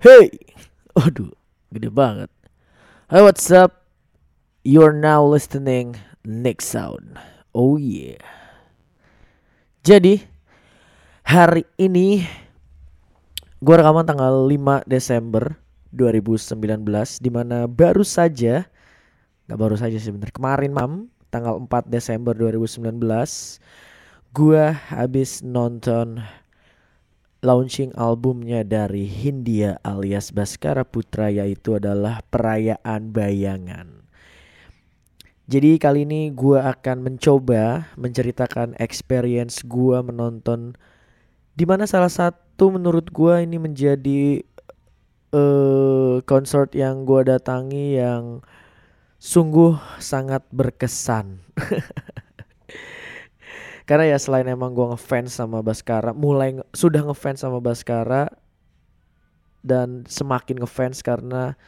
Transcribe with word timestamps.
Hey, 0.00 0.32
aduh, 0.96 1.28
gede 1.68 1.92
banget. 1.92 2.32
Hey, 3.12 3.20
what's 3.20 3.52
up? 3.52 3.84
You're 4.64 4.96
now 4.96 5.20
listening 5.20 6.00
Nick 6.24 6.64
Sound. 6.64 7.20
Oh 7.52 7.76
yeah. 7.76 8.16
Jadi 9.84 10.24
hari 11.20 11.68
ini 11.76 12.24
gue 13.60 13.74
rekaman 13.76 14.08
tanggal 14.08 14.48
5 14.48 14.88
Desember 14.88 15.60
2019 15.92 17.20
di 17.20 17.28
mana 17.28 17.68
baru 17.68 18.00
saja 18.00 18.64
nggak 19.52 19.60
baru 19.60 19.76
saja 19.76 20.00
sebenarnya 20.00 20.32
kemarin 20.32 20.72
mam 20.72 20.92
tanggal 21.28 21.60
4 21.60 21.92
Desember 21.92 22.32
2019 22.32 22.96
gue 24.32 24.64
habis 24.96 25.44
nonton 25.44 26.24
launching 27.40 27.92
albumnya 27.96 28.60
dari 28.60 29.08
Hindia 29.08 29.80
alias 29.80 30.32
Baskara 30.32 30.84
Putra 30.84 31.32
yaitu 31.32 31.80
adalah 31.80 32.20
Perayaan 32.28 33.12
Bayangan. 33.16 34.04
Jadi 35.50 35.82
kali 35.82 36.06
ini 36.06 36.30
gue 36.30 36.60
akan 36.62 37.02
mencoba 37.02 37.90
menceritakan 37.98 38.78
experience 38.78 39.66
gue 39.66 39.98
menonton 39.98 40.78
di 41.58 41.66
mana 41.66 41.90
salah 41.90 42.12
satu 42.12 42.70
menurut 42.70 43.10
gue 43.10 43.34
ini 43.42 43.58
menjadi 43.58 44.46
uh, 45.34 46.22
yang 46.70 47.02
gue 47.02 47.20
datangi 47.26 47.98
yang 47.98 48.44
sungguh 49.18 49.74
sangat 49.98 50.46
berkesan. 50.54 51.42
Karena 53.90 54.06
ya 54.06 54.22
selain 54.22 54.46
emang 54.46 54.70
gue 54.70 54.86
ngefans 54.94 55.34
sama 55.34 55.66
Baskara, 55.66 56.14
mulai 56.14 56.62
sudah 56.70 57.02
ngefans 57.02 57.42
sama 57.42 57.58
Baskara 57.58 58.30
dan 59.66 60.06
semakin 60.06 60.62
ngefans 60.62 61.02
karena 61.02 61.58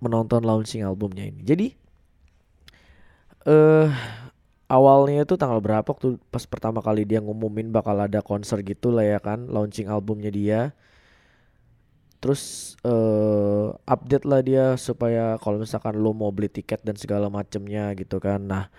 menonton 0.00 0.48
launching 0.48 0.80
albumnya 0.80 1.28
ini. 1.28 1.44
Jadi 1.44 1.66
eh 3.44 3.52
uh, 3.52 3.88
awalnya 4.72 5.28
itu 5.28 5.36
tanggal 5.36 5.60
berapa 5.60 5.84
waktu 5.84 6.16
pas 6.32 6.48
pertama 6.48 6.80
kali 6.80 7.04
dia 7.04 7.20
ngumumin 7.20 7.68
bakal 7.68 8.00
ada 8.00 8.24
konser 8.24 8.64
gitu 8.64 8.88
lah 8.88 9.04
ya 9.04 9.20
kan, 9.20 9.44
launching 9.52 9.92
albumnya 9.92 10.32
dia. 10.32 10.72
Terus 12.24 12.74
uh, 12.80 13.76
update 13.84 14.24
lah 14.24 14.40
dia 14.40 14.80
supaya 14.80 15.36
kalau 15.36 15.60
misalkan 15.60 16.00
lo 16.00 16.16
mau 16.16 16.32
beli 16.32 16.48
tiket 16.48 16.80
dan 16.80 16.96
segala 16.96 17.28
macemnya 17.28 17.92
gitu 17.92 18.16
kan. 18.24 18.40
Nah, 18.40 18.72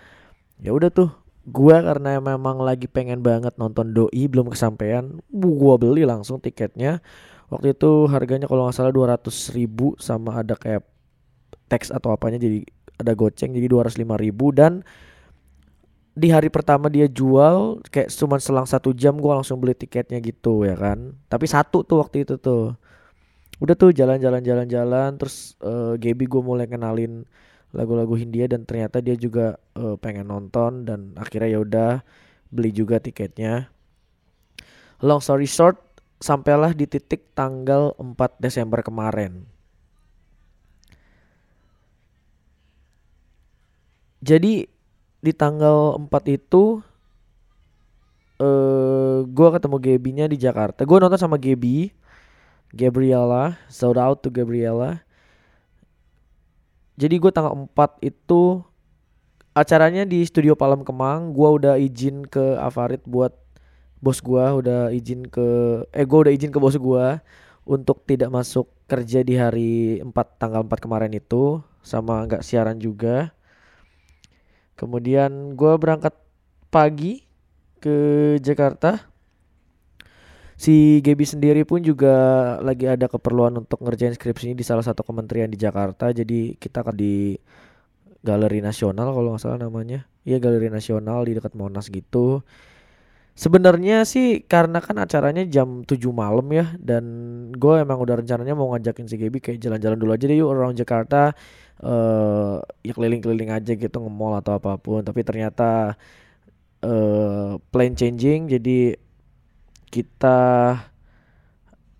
ya 0.58 0.74
udah 0.74 0.90
tuh 0.90 1.25
gua 1.46 1.78
karena 1.78 2.18
memang 2.18 2.58
lagi 2.58 2.90
pengen 2.90 3.22
banget 3.22 3.54
nonton 3.54 3.94
doi 3.94 4.26
belum 4.26 4.50
kesampaian 4.50 5.22
gua 5.30 5.78
beli 5.78 6.02
langsung 6.02 6.42
tiketnya. 6.42 6.98
Waktu 7.46 7.78
itu 7.78 8.10
harganya 8.10 8.50
kalau 8.50 8.66
nggak 8.66 8.74
salah 8.74 8.90
200 8.90 9.54
ribu 9.54 9.94
sama 10.02 10.42
ada 10.42 10.58
kayak 10.58 10.82
teks 11.70 11.94
atau 11.94 12.10
apanya 12.10 12.42
jadi 12.42 12.66
ada 12.98 13.14
goceng 13.14 13.54
jadi 13.54 13.70
205 13.70 14.18
ribu. 14.18 14.50
Dan 14.50 14.82
di 16.16 16.32
hari 16.34 16.50
pertama 16.50 16.90
dia 16.90 17.06
jual 17.06 17.78
kayak 17.86 18.10
cuma 18.10 18.42
selang 18.42 18.66
satu 18.66 18.90
jam 18.90 19.14
gua 19.14 19.38
langsung 19.38 19.62
beli 19.62 19.78
tiketnya 19.78 20.18
gitu 20.18 20.66
ya 20.66 20.74
kan. 20.74 21.14
Tapi 21.30 21.46
satu 21.46 21.86
tuh 21.86 22.02
waktu 22.02 22.26
itu 22.26 22.34
tuh. 22.42 22.74
Udah 23.56 23.72
tuh 23.72 23.88
jalan-jalan 23.94 24.44
jalan-jalan 24.44 25.16
terus 25.16 25.56
uh, 25.64 25.96
Gaby 25.96 26.28
gue 26.28 26.42
mulai 26.44 26.68
kenalin 26.68 27.24
lagu-lagu 27.74 28.14
Hindia 28.14 28.46
dan 28.46 28.62
ternyata 28.62 29.02
dia 29.02 29.18
juga 29.18 29.58
uh, 29.74 29.98
pengen 29.98 30.30
nonton 30.30 30.86
dan 30.86 31.16
akhirnya 31.18 31.58
ya 31.58 31.60
udah 31.62 31.92
beli 32.50 32.70
juga 32.70 33.02
tiketnya. 33.02 33.70
Long 35.02 35.20
story 35.20 35.44
short, 35.44 35.76
sampailah 36.22 36.72
di 36.72 36.88
titik 36.88 37.34
tanggal 37.36 37.92
4 37.98 38.16
Desember 38.40 38.80
kemarin. 38.80 39.44
Jadi 44.24 44.66
di 45.20 45.32
tanggal 45.36 46.00
4 46.00 46.10
itu 46.32 46.80
uh, 48.40 49.18
gue 49.22 49.48
ketemu 49.52 49.76
Gaby-nya 49.78 50.26
di 50.32 50.40
Jakarta. 50.40 50.82
Gue 50.88 50.98
nonton 50.98 51.20
sama 51.20 51.36
Gaby, 51.36 51.92
Gabriela, 52.72 53.60
shout 53.68 54.00
out 54.00 54.24
to 54.24 54.32
Gabriela 54.32 55.05
jadi 56.96 57.14
gue 57.20 57.28
tanggal 57.28 57.52
4 57.52 58.00
itu 58.00 58.64
acaranya 59.52 60.08
di 60.08 60.24
Studio 60.24 60.56
Palem 60.56 60.80
Kemang. 60.80 61.32
Gue 61.36 61.48
udah 61.60 61.76
izin 61.76 62.24
ke 62.24 62.56
Avarit 62.56 63.04
buat 63.04 63.36
bos 64.00 64.20
gue 64.20 64.44
udah 64.44 64.92
izin 64.92 65.24
ke 65.28 65.80
eh 65.88 66.04
gue 66.04 66.18
udah 66.20 66.32
izin 66.32 66.52
ke 66.52 66.60
bos 66.60 66.76
gue 66.76 67.06
untuk 67.64 68.04
tidak 68.04 68.28
masuk 68.28 68.68
kerja 68.84 69.24
di 69.24 69.34
hari 69.40 69.98
4 70.04 70.12
tanggal 70.36 70.62
4 70.68 70.84
kemarin 70.84 71.12
itu 71.16 71.60
sama 71.84 72.24
nggak 72.24 72.44
siaran 72.44 72.80
juga. 72.80 73.32
Kemudian 74.76 75.56
gue 75.56 75.72
berangkat 75.80 76.12
pagi 76.68 77.24
ke 77.80 77.96
Jakarta 78.40 79.08
si 80.56 81.04
Gaby 81.04 81.24
sendiri 81.28 81.62
pun 81.68 81.84
juga 81.84 82.16
lagi 82.64 82.88
ada 82.88 83.06
keperluan 83.12 83.60
untuk 83.60 83.84
ngerjain 83.84 84.16
skripsinya 84.16 84.56
di 84.56 84.64
salah 84.64 84.82
satu 84.82 85.04
kementerian 85.04 85.52
di 85.52 85.60
Jakarta. 85.60 86.10
Jadi 86.10 86.56
kita 86.56 86.80
akan 86.80 86.96
di 86.96 87.36
Galeri 88.24 88.64
Nasional 88.64 89.12
kalau 89.12 89.36
nggak 89.36 89.42
salah 89.44 89.60
namanya. 89.60 90.08
Iya 90.26 90.40
Galeri 90.42 90.72
Nasional 90.72 91.28
di 91.28 91.36
dekat 91.36 91.52
Monas 91.54 91.92
gitu. 91.92 92.42
Sebenarnya 93.36 94.08
sih 94.08 94.48
karena 94.48 94.80
kan 94.80 94.96
acaranya 94.96 95.44
jam 95.44 95.84
7 95.84 96.00
malam 96.08 96.48
ya 96.56 96.72
dan 96.80 97.04
gue 97.52 97.74
emang 97.84 98.00
udah 98.00 98.24
rencananya 98.24 98.56
mau 98.56 98.72
ngajakin 98.72 99.04
si 99.12 99.20
Gaby 99.20 99.44
kayak 99.44 99.60
jalan-jalan 99.60 100.00
dulu 100.00 100.16
aja 100.16 100.24
deh 100.24 100.40
yuk 100.40 100.48
around 100.56 100.72
Jakarta 100.80 101.36
uh, 101.84 102.64
ya 102.80 102.96
keliling-keliling 102.96 103.52
aja 103.52 103.76
gitu 103.76 103.96
nge-mall 104.00 104.40
atau 104.40 104.56
apa 104.56 104.80
pun. 104.80 105.04
Tapi 105.04 105.20
ternyata 105.20 106.00
uh, 106.80 107.60
plan 107.68 107.92
changing 107.92 108.48
jadi 108.56 108.96
kita 109.88 110.38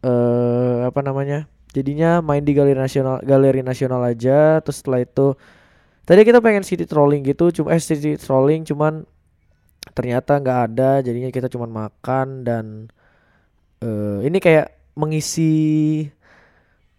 uh, 0.03 0.79
apa 0.87 1.01
namanya 1.03 1.47
jadinya 1.73 2.25
main 2.25 2.43
di 2.43 2.57
galeri 2.57 2.79
nasional 2.79 3.21
galeri 3.21 3.61
nasional 3.61 4.01
aja 4.05 4.65
terus 4.65 4.81
setelah 4.81 5.05
itu 5.05 5.37
tadi 6.09 6.25
kita 6.25 6.41
pengen 6.41 6.65
city 6.65 6.89
trolling 6.89 7.27
gitu 7.27 7.53
cuma 7.53 7.77
eh 7.77 7.83
city 7.83 8.17
trolling 8.17 8.65
cuman 8.65 9.05
ternyata 9.93 10.41
nggak 10.41 10.59
ada 10.73 10.91
jadinya 11.05 11.31
kita 11.31 11.53
cuman 11.53 11.71
makan 11.71 12.27
dan 12.43 12.65
uh, 13.85 14.21
ini 14.25 14.39
kayak 14.41 14.73
mengisi 14.97 15.53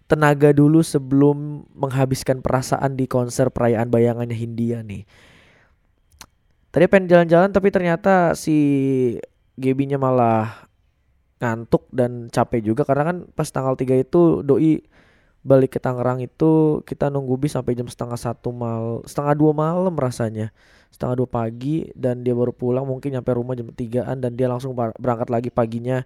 tenaga 0.07 0.55
dulu 0.55 0.79
sebelum 0.79 1.67
menghabiskan 1.75 2.39
perasaan 2.39 2.95
di 2.95 3.11
konser 3.11 3.51
perayaan 3.51 3.91
bayangannya 3.91 4.37
Hindia 4.37 4.79
nih. 4.79 5.03
Tadi 6.71 6.85
pengen 6.87 7.11
jalan-jalan 7.11 7.51
tapi 7.51 7.67
ternyata 7.73 8.37
si 8.37 8.55
Gebinya 9.57 9.97
malah 9.97 10.66
ngantuk 11.41 11.89
dan 11.93 12.29
capek 12.29 12.61
juga. 12.73 12.83
Karena 12.87 13.13
kan 13.13 13.17
pas 13.33 13.47
tanggal 13.49 13.77
3 13.77 14.03
itu 14.03 14.41
doi 14.41 14.81
balik 15.47 15.77
ke 15.77 15.79
Tangerang 15.79 16.19
itu 16.19 16.83
kita 16.83 17.07
nunggu 17.07 17.39
bis 17.39 17.55
sampai 17.55 17.71
jam 17.71 17.87
setengah 17.87 18.19
satu 18.19 18.51
mal 18.51 18.99
setengah 19.07 19.33
dua 19.37 19.51
malam 19.55 19.95
rasanya. 19.95 20.51
Setengah 20.91 21.23
dua 21.23 21.29
pagi 21.29 21.87
dan 21.95 22.19
dia 22.27 22.35
baru 22.35 22.51
pulang 22.51 22.83
mungkin 22.83 23.15
nyampe 23.15 23.31
rumah 23.31 23.55
jam 23.55 23.71
tigaan 23.71 24.19
dan 24.19 24.35
dia 24.35 24.51
langsung 24.51 24.75
berangkat 24.75 25.31
lagi 25.31 25.49
paginya 25.51 26.03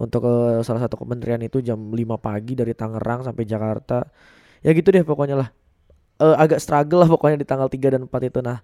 untuk 0.00 0.26
ke 0.26 0.34
salah 0.66 0.82
satu 0.82 0.96
kementerian 0.96 1.38
itu 1.44 1.60
jam 1.60 1.76
5 1.92 1.94
pagi 2.18 2.56
dari 2.56 2.72
Tangerang 2.72 3.22
sampai 3.22 3.44
Jakarta. 3.44 4.08
Ya 4.64 4.72
gitu 4.72 4.90
deh 4.90 5.04
pokoknya 5.04 5.36
lah. 5.38 5.48
Uh, 6.20 6.36
agak 6.36 6.60
struggle 6.60 7.00
lah 7.00 7.08
pokoknya 7.08 7.40
di 7.40 7.46
tanggal 7.48 7.68
3 7.68 7.94
dan 7.94 8.02
4 8.08 8.28
itu. 8.32 8.40
Nah 8.40 8.58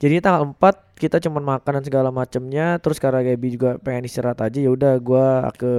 jadi 0.00 0.24
tanggal 0.24 0.48
4 0.56 0.96
kita 0.96 1.20
cuman 1.20 1.44
makan 1.56 1.72
dan 1.80 1.84
segala 1.84 2.08
macamnya 2.08 2.80
terus 2.80 2.96
karena 2.96 3.20
Gaby 3.20 3.48
juga 3.52 3.70
pengen 3.84 4.08
istirahat 4.08 4.40
aja 4.40 4.58
ya 4.58 4.72
udah 4.72 4.96
gua 4.96 5.44
ke 5.52 5.72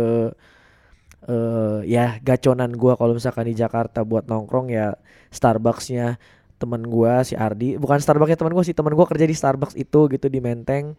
uh, 1.25 1.81
ya 1.85 2.21
gaconan 2.21 2.73
gua 2.77 2.93
kalau 2.97 3.17
misalkan 3.17 3.49
di 3.49 3.57
Jakarta 3.57 4.05
buat 4.05 4.29
nongkrong 4.29 4.69
ya 4.69 4.93
Starbucksnya 5.33 6.21
teman 6.61 6.85
gua 6.85 7.25
si 7.25 7.33
Ardi. 7.33 7.81
Bukan 7.81 7.97
Starbucksnya 7.97 8.37
teman 8.37 8.53
gua 8.53 8.65
sih 8.65 8.77
teman 8.77 8.93
gua 8.93 9.09
kerja 9.09 9.25
di 9.25 9.33
Starbucks 9.33 9.73
itu 9.73 10.05
gitu 10.13 10.27
di 10.29 10.37
Menteng. 10.37 10.93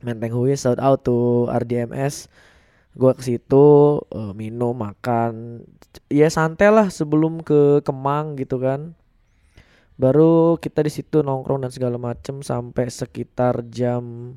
Menteng 0.00 0.32
Hui 0.32 0.56
shout 0.56 0.80
out 0.80 1.04
to 1.04 1.44
RDMS 1.52 2.32
gua 2.96 3.12
ke 3.12 3.20
situ 3.20 4.00
uh, 4.00 4.32
minum 4.32 4.72
makan. 4.72 5.64
Ya 6.08 6.32
santai 6.32 6.72
lah 6.72 6.88
sebelum 6.88 7.44
ke 7.44 7.84
Kemang 7.84 8.40
gitu 8.40 8.56
kan 8.56 8.96
baru 10.00 10.56
kita 10.56 10.80
di 10.80 10.92
situ 10.92 11.20
nongkrong 11.20 11.60
dan 11.60 11.68
segala 11.68 12.00
macem 12.00 12.40
sampai 12.40 12.88
sekitar 12.88 13.68
jam 13.68 14.32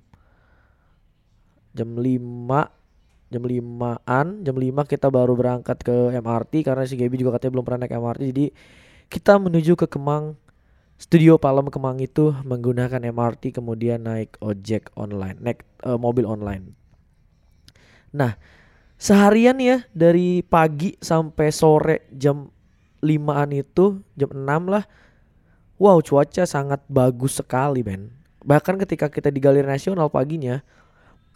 jam 1.72 1.90
5 1.96 2.04
jam 3.34 3.42
5an 3.42 4.28
jam 4.44 4.56
5 4.60 4.92
kita 4.92 5.08
baru 5.08 5.34
berangkat 5.34 5.80
ke 5.82 6.20
MRT 6.20 6.68
karena 6.68 6.84
si 6.84 7.00
Gaby 7.00 7.16
juga 7.16 7.40
katanya 7.40 7.58
belum 7.58 7.66
pernah 7.66 7.80
naik 7.88 7.96
MRT 7.96 8.22
jadi 8.36 8.46
kita 9.08 9.40
menuju 9.40 9.74
ke 9.80 9.88
Kemang 9.88 10.36
Studio 11.00 11.42
Palem 11.42 11.72
Kemang 11.74 11.98
itu 12.04 12.36
menggunakan 12.46 13.02
MRT 13.02 13.56
kemudian 13.58 14.06
naik 14.06 14.38
ojek 14.44 14.94
online 14.94 15.42
naik 15.42 15.66
uh, 15.82 15.98
mobil 15.98 16.30
online. 16.30 16.78
Nah 18.14 18.38
seharian 19.02 19.58
ya 19.58 19.82
dari 19.92 20.46
pagi 20.46 20.94
sampai 21.02 21.50
sore 21.50 22.06
jam 22.14 22.48
5an 23.02 23.50
itu 23.52 24.00
jam 24.14 24.32
6 24.32 24.46
lah 24.70 24.86
wow 25.82 25.98
cuaca 26.02 26.44
sangat 26.46 26.82
bagus 26.90 27.40
sekali 27.40 27.82
men. 27.82 28.14
Bahkan 28.44 28.76
ketika 28.84 29.08
kita 29.08 29.32
di 29.32 29.40
galeri 29.40 29.66
nasional 29.66 30.12
paginya 30.12 30.62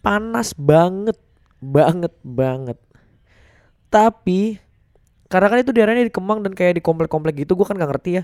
panas 0.04 0.54
banget 0.54 1.18
banget 1.64 2.14
banget. 2.22 2.78
Tapi 3.88 4.60
karena 5.28 5.48
kan 5.52 5.60
itu 5.60 5.72
daerahnya 5.76 6.08
di 6.08 6.14
Kemang 6.14 6.40
dan 6.44 6.56
kayak 6.56 6.80
di 6.80 6.84
komplek-komplek 6.84 7.44
gitu 7.44 7.56
gue 7.56 7.66
kan 7.68 7.76
gak 7.76 7.92
ngerti 7.92 8.12
ya. 8.22 8.24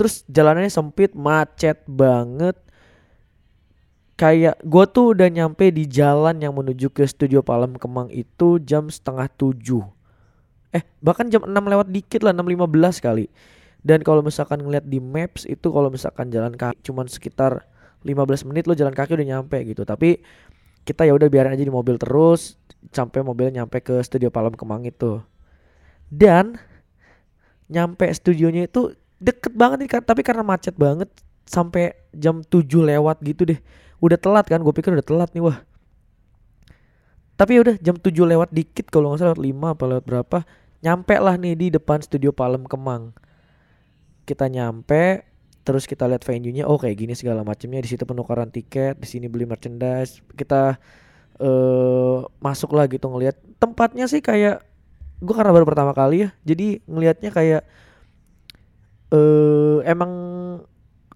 Terus 0.00 0.24
jalanannya 0.28 0.72
sempit 0.72 1.12
macet 1.12 1.84
banget. 1.84 2.56
Kayak 4.16 4.60
gue 4.60 4.84
tuh 4.92 5.16
udah 5.16 5.28
nyampe 5.32 5.72
di 5.72 5.88
jalan 5.88 6.36
yang 6.40 6.52
menuju 6.52 6.92
ke 6.92 7.04
studio 7.08 7.40
Palem 7.40 7.76
Kemang 7.76 8.12
itu 8.12 8.60
jam 8.60 8.88
setengah 8.92 9.28
tujuh. 9.32 9.84
Eh 10.76 10.84
bahkan 11.00 11.26
jam 11.32 11.44
6 11.44 11.52
lewat 11.52 11.88
dikit 11.88 12.20
lah 12.22 12.36
6.15 12.36 13.00
kali 13.00 13.26
dan 13.80 14.04
kalau 14.04 14.20
misalkan 14.20 14.60
ngeliat 14.60 14.84
di 14.84 15.00
maps 15.00 15.48
itu 15.48 15.72
kalau 15.72 15.88
misalkan 15.88 16.28
jalan 16.28 16.52
kaki 16.52 16.84
cuman 16.84 17.08
sekitar 17.08 17.64
15 18.04 18.48
menit 18.48 18.64
lo 18.68 18.76
jalan 18.76 18.92
kaki 18.92 19.16
udah 19.16 19.28
nyampe 19.36 19.56
gitu. 19.64 19.84
Tapi 19.88 20.20
kita 20.84 21.04
ya 21.04 21.12
udah 21.16 21.28
biarin 21.28 21.52
aja 21.52 21.64
di 21.64 21.72
mobil 21.72 21.96
terus 22.00 22.56
sampai 22.92 23.20
mobilnya 23.20 23.64
nyampe 23.64 23.80
ke 23.84 24.00
studio 24.04 24.28
Palem 24.28 24.52
Kemang 24.56 24.84
itu. 24.84 25.20
Dan 26.12 26.60
nyampe 27.72 28.08
studionya 28.12 28.68
itu 28.68 28.92
deket 29.20 29.52
banget 29.52 29.84
nih 29.84 29.90
tapi 30.00 30.24
karena 30.24 30.44
macet 30.44 30.74
banget 30.76 31.08
sampai 31.48 31.96
jam 32.12 32.44
7 32.44 32.64
lewat 32.84 33.20
gitu 33.24 33.48
deh. 33.48 33.60
Udah 34.00 34.16
telat 34.20 34.48
kan 34.48 34.60
gue 34.60 34.74
pikir 34.76 34.92
udah 34.92 35.04
telat 35.04 35.32
nih 35.32 35.44
wah. 35.44 35.60
Tapi 37.40 37.56
ya 37.56 37.60
udah 37.64 37.76
jam 37.80 37.96
7 37.96 38.12
lewat 38.12 38.52
dikit 38.52 38.92
kalau 38.92 39.12
nggak 39.12 39.24
salah 39.24 39.32
lewat 39.32 39.72
5 39.72 39.72
apa 39.76 39.84
lewat 39.88 40.04
berapa 40.04 40.38
nyampe 40.80 41.16
lah 41.16 41.36
nih 41.36 41.56
di 41.56 41.66
depan 41.72 42.00
studio 42.00 42.32
Palem 42.32 42.64
Kemang 42.64 43.12
kita 44.24 44.46
nyampe 44.48 45.26
terus 45.60 45.84
kita 45.84 46.08
lihat 46.08 46.24
venue-nya 46.24 46.64
oh 46.64 46.80
gini 46.80 47.12
segala 47.12 47.44
macamnya 47.44 47.84
di 47.84 47.88
situ 47.92 48.02
penukaran 48.08 48.48
tiket 48.48 48.96
di 48.96 49.06
sini 49.08 49.26
beli 49.28 49.44
merchandise. 49.44 50.24
Kita 50.34 50.80
uh, 51.40 52.18
masuk 52.40 52.72
lah 52.74 52.88
gitu 52.88 53.06
ngelihat. 53.06 53.36
Tempatnya 53.60 54.08
sih 54.08 54.24
kayak 54.24 54.64
gue 55.20 55.34
karena 55.36 55.52
baru 55.52 55.68
pertama 55.68 55.92
kali 55.92 56.24
ya 56.26 56.28
jadi 56.48 56.80
ngelihatnya 56.88 57.30
kayak 57.30 57.62
eh 59.12 59.78
emang 59.84 60.12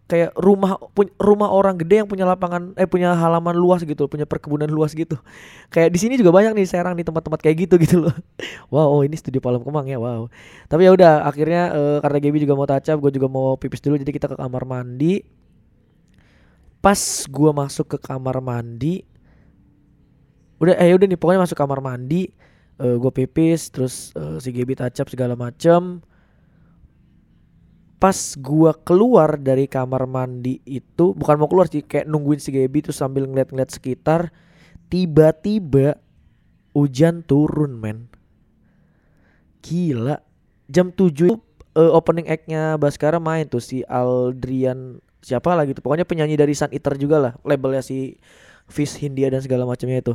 kayak 0.04 0.36
rumah 0.36 0.76
rumah 1.16 1.48
orang 1.48 1.80
gede 1.80 2.04
yang 2.04 2.08
punya 2.08 2.28
lapangan 2.28 2.76
eh 2.76 2.84
punya 2.84 3.16
halaman 3.16 3.56
luas 3.56 3.80
gitu 3.88 4.04
punya 4.04 4.28
perkebunan 4.28 4.68
luas 4.68 4.92
gitu. 4.92 5.16
Kayak 5.72 5.90
di 5.92 5.98
sini 5.98 6.14
juga 6.20 6.30
banyak 6.32 6.52
nih 6.52 6.66
serang 6.68 6.94
di 6.94 7.04
tempat-tempat 7.04 7.40
kayak 7.40 7.56
gitu 7.68 7.74
gitu 7.80 7.96
loh. 8.08 8.14
Wow 8.72 9.00
oh 9.00 9.02
ini 9.06 9.16
studio 9.16 9.40
Palem 9.40 9.64
Kemang 9.64 9.88
ya 9.88 9.96
wow. 9.96 10.28
Tapi 10.68 10.88
ya 10.88 10.90
udah 10.92 11.24
akhirnya 11.24 11.62
uh, 11.72 11.98
karena 12.04 12.18
Gaby 12.20 12.38
juga 12.44 12.54
mau 12.58 12.66
tacap 12.68 12.96
gue 13.00 13.12
juga 13.16 13.28
mau 13.32 13.56
pipis 13.56 13.80
dulu 13.80 13.96
jadi 13.96 14.12
kita 14.12 14.26
ke 14.32 14.36
kamar 14.36 14.68
mandi. 14.68 15.24
Pas 16.84 17.00
gue 17.24 17.50
masuk 17.56 17.96
ke 17.96 17.98
kamar 18.00 18.44
mandi 18.44 19.14
udah 20.62 20.74
eh 20.78 20.94
udah 20.94 21.06
nih 21.10 21.18
pokoknya 21.18 21.44
masuk 21.44 21.58
kamar 21.58 21.84
mandi 21.84 22.30
uh, 22.78 22.94
eh, 22.94 22.96
gue 22.96 23.12
pipis 23.12 23.68
terus 23.74 24.14
uh, 24.14 24.38
si 24.38 24.54
Gaby 24.54 24.78
tacap 24.78 25.10
segala 25.10 25.34
macem 25.34 26.00
pas 27.98 28.36
gua 28.36 28.76
keluar 28.76 29.40
dari 29.40 29.64
kamar 29.64 30.04
mandi 30.04 30.60
itu 30.66 31.14
bukan 31.16 31.36
mau 31.40 31.48
keluar 31.48 31.70
sih 31.70 31.80
kayak 31.80 32.04
nungguin 32.10 32.40
si 32.42 32.52
Gaby 32.52 32.84
terus 32.84 33.00
sambil 33.00 33.24
ngeliat-ngeliat 33.24 33.70
sekitar 33.72 34.34
tiba-tiba 34.92 35.98
hujan 36.74 37.22
turun 37.24 37.78
men. 37.78 38.10
Gila. 39.64 40.20
Jam 40.68 40.92
7 40.92 41.00
uh, 41.00 41.36
eh, 41.76 41.90
opening 41.92 42.28
act-nya 42.28 42.76
Baskara 42.76 43.20
main 43.22 43.48
tuh 43.48 43.62
si 43.62 43.80
Aldrian 43.86 45.00
siapa 45.24 45.56
lagi 45.56 45.72
tuh. 45.72 45.80
Pokoknya 45.80 46.04
penyanyi 46.04 46.36
dari 46.36 46.52
Sun 46.52 46.74
Eater 46.74 47.00
juga 47.00 47.16
lah 47.22 47.32
labelnya 47.46 47.80
si 47.80 48.20
Fish 48.68 49.00
Hindia 49.00 49.32
dan 49.32 49.40
segala 49.40 49.64
macamnya 49.64 50.04
itu. 50.04 50.14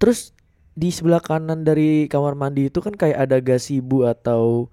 Terus 0.00 0.32
di 0.78 0.94
sebelah 0.94 1.18
kanan 1.18 1.66
dari 1.66 2.06
kamar 2.06 2.38
mandi 2.38 2.70
itu 2.70 2.78
kan 2.78 2.94
kayak 2.94 3.28
ada 3.28 3.42
gasibu 3.42 4.06
atau 4.06 4.70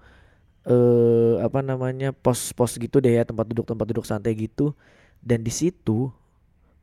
eh 0.66 1.34
apa 1.38 1.62
namanya 1.62 2.10
pos-pos 2.10 2.74
gitu 2.74 2.98
deh 2.98 3.14
ya 3.14 3.22
tempat 3.22 3.46
duduk 3.46 3.70
tempat 3.70 3.86
duduk 3.86 4.06
santai 4.06 4.34
gitu. 4.34 4.74
Dan 5.22 5.46
di 5.46 5.50
situ 5.54 6.10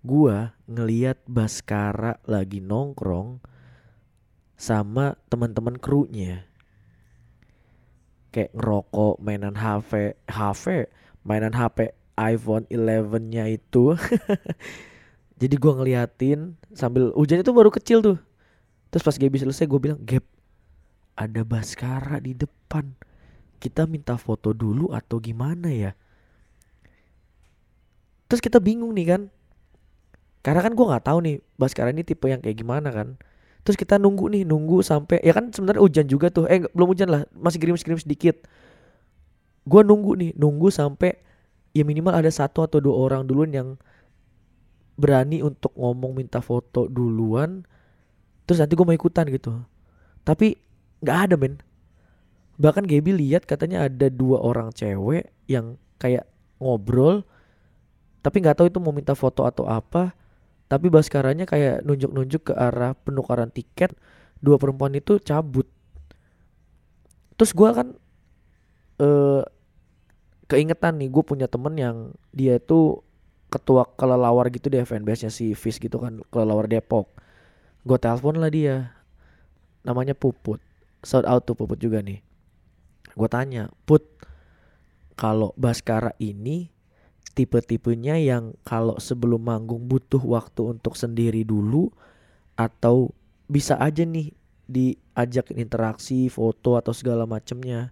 gua 0.03 0.55
ngeliat 0.67 1.19
Baskara 1.27 2.19
lagi 2.23 2.63
nongkrong 2.63 3.43
sama 4.55 5.19
teman-teman 5.27 5.75
krunya. 5.75 6.47
Kayak 8.31 8.55
ngerokok 8.55 9.19
mainan 9.19 9.55
HP 9.59 10.15
HP 10.31 10.87
mainan 11.27 11.53
HP 11.53 11.91
iPhone 12.15 12.65
11-nya 12.71 13.51
itu. 13.51 13.99
Jadi 15.43 15.55
gua 15.59 15.75
ngeliatin 15.75 16.55
sambil 16.71 17.11
hujan 17.13 17.43
itu 17.43 17.51
baru 17.51 17.67
kecil 17.67 17.99
tuh. 17.99 18.17
Terus 18.93 19.03
pas 19.03 19.17
Gaby 19.17 19.41
selesai 19.41 19.65
gue 19.65 19.79
bilang 19.81 19.97
Gap 20.05 20.21
ada 21.17 21.41
Baskara 21.41 22.21
di 22.21 22.37
depan 22.37 22.93
kita 23.63 23.87
minta 23.87 24.19
foto 24.19 24.51
dulu 24.51 24.91
atau 24.91 25.23
gimana 25.23 25.71
ya? 25.71 25.95
Terus 28.27 28.43
kita 28.43 28.59
bingung 28.59 28.91
nih 28.91 29.07
kan. 29.15 29.21
Karena 30.43 30.59
kan 30.59 30.75
gue 30.75 30.83
nggak 30.83 31.05
tahu 31.07 31.17
nih 31.23 31.35
Baskara 31.55 31.95
ini 31.95 32.03
tipe 32.03 32.27
yang 32.27 32.43
kayak 32.43 32.59
gimana 32.59 32.91
kan. 32.91 33.15
Terus 33.63 33.79
kita 33.79 33.95
nunggu 33.95 34.27
nih 34.27 34.43
nunggu 34.43 34.83
sampai 34.83 35.23
ya 35.23 35.31
kan 35.31 35.47
sebenarnya 35.55 35.79
hujan 35.79 36.05
juga 36.11 36.27
tuh. 36.27 36.51
Eh 36.51 36.67
belum 36.75 36.91
hujan 36.91 37.07
lah 37.07 37.23
masih 37.31 37.63
gerimis-gerimis 37.63 38.03
sedikit 38.03 38.43
gue 39.63 39.81
nunggu 39.83 40.11
nih 40.19 40.31
nunggu 40.35 40.67
sampai 40.67 41.15
ya 41.71 41.87
minimal 41.87 42.11
ada 42.11 42.27
satu 42.27 42.67
atau 42.67 42.83
dua 42.83 42.95
orang 43.07 43.23
duluan 43.23 43.51
yang 43.55 43.69
berani 44.99 45.39
untuk 45.39 45.71
ngomong 45.73 46.13
minta 46.13 46.43
foto 46.43 46.85
duluan. 46.91 47.63
Terus 48.43 48.59
nanti 48.59 48.75
gue 48.75 48.85
mau 48.85 48.93
ikutan 48.93 49.25
gitu. 49.31 49.63
Tapi 50.27 50.59
nggak 50.99 51.17
ada 51.31 51.35
men 51.39 51.55
bahkan 52.57 52.85
Gaby 52.85 53.17
lihat 53.17 53.49
katanya 53.49 53.89
ada 53.89 54.07
dua 54.13 54.41
orang 54.41 54.69
cewek 54.73 55.33
yang 55.49 55.77
kayak 55.97 56.29
ngobrol 56.61 57.25
tapi 58.23 58.39
nggak 58.39 58.55
tahu 58.55 58.67
itu 58.71 58.79
mau 58.79 58.95
minta 58.95 59.13
foto 59.13 59.43
atau 59.43 59.67
apa. 59.67 60.15
Tapi 60.71 60.87
Baskaranya 60.87 61.43
kayak 61.43 61.83
nunjuk-nunjuk 61.83 62.49
ke 62.49 62.53
arah 62.55 62.95
penukaran 62.95 63.51
tiket 63.51 63.93
dua 64.39 64.55
perempuan 64.55 64.95
itu 64.95 65.19
cabut. 65.19 65.67
Terus 67.35 67.51
gue 67.51 67.69
kan 67.69 67.87
eh 69.03 69.43
keingetan 70.47 71.03
nih 71.03 71.11
gue 71.11 71.23
punya 71.27 71.51
temen 71.51 71.75
yang 71.75 71.97
dia 72.31 72.57
tuh 72.63 73.03
ketua 73.51 73.85
kelelawar 73.99 74.49
gitu 74.49 74.71
deh 74.71 74.81
fanbase 74.87 75.27
nya 75.27 75.31
si 75.31 75.53
Fish 75.53 75.77
gitu 75.77 75.99
kan 75.99 76.23
kelelawar 76.31 76.65
Depok. 76.71 77.11
Gue 77.83 77.99
telepon 77.99 78.39
lah 78.39 78.49
dia 78.49 78.95
namanya 79.83 80.15
Puput. 80.15 80.63
Shout 81.03 81.27
out 81.27 81.43
tuh 81.43 81.59
Puput 81.59 81.75
juga 81.75 81.99
nih 81.99 82.23
gue 83.13 83.29
tanya 83.29 83.69
Put 83.85 84.05
kalau 85.13 85.53
Baskara 85.57 86.17
ini 86.17 86.73
tipe-tipenya 87.33 88.17
yang 88.21 88.53
kalau 88.61 88.97
sebelum 89.01 89.41
manggung 89.41 89.89
butuh 89.89 90.21
waktu 90.21 90.77
untuk 90.77 90.93
sendiri 90.93 91.41
dulu 91.41 91.89
atau 92.53 93.09
bisa 93.49 93.77
aja 93.81 94.05
nih 94.05 94.33
diajak 94.69 95.49
interaksi 95.57 96.29
foto 96.29 96.77
atau 96.77 96.93
segala 96.93 97.25
macemnya 97.25 97.89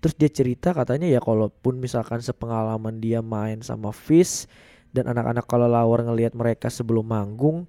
terus 0.00 0.12
dia 0.16 0.28
cerita 0.28 0.76
katanya 0.76 1.08
ya 1.08 1.24
kalaupun 1.24 1.80
misalkan 1.80 2.20
sepengalaman 2.20 3.00
dia 3.00 3.24
main 3.24 3.64
sama 3.64 3.96
Fish 3.96 4.44
dan 4.92 5.08
anak-anak 5.12 5.44
kalau 5.48 5.68
lawar 5.68 6.04
ngelihat 6.04 6.36
mereka 6.36 6.68
sebelum 6.68 7.04
manggung 7.08 7.64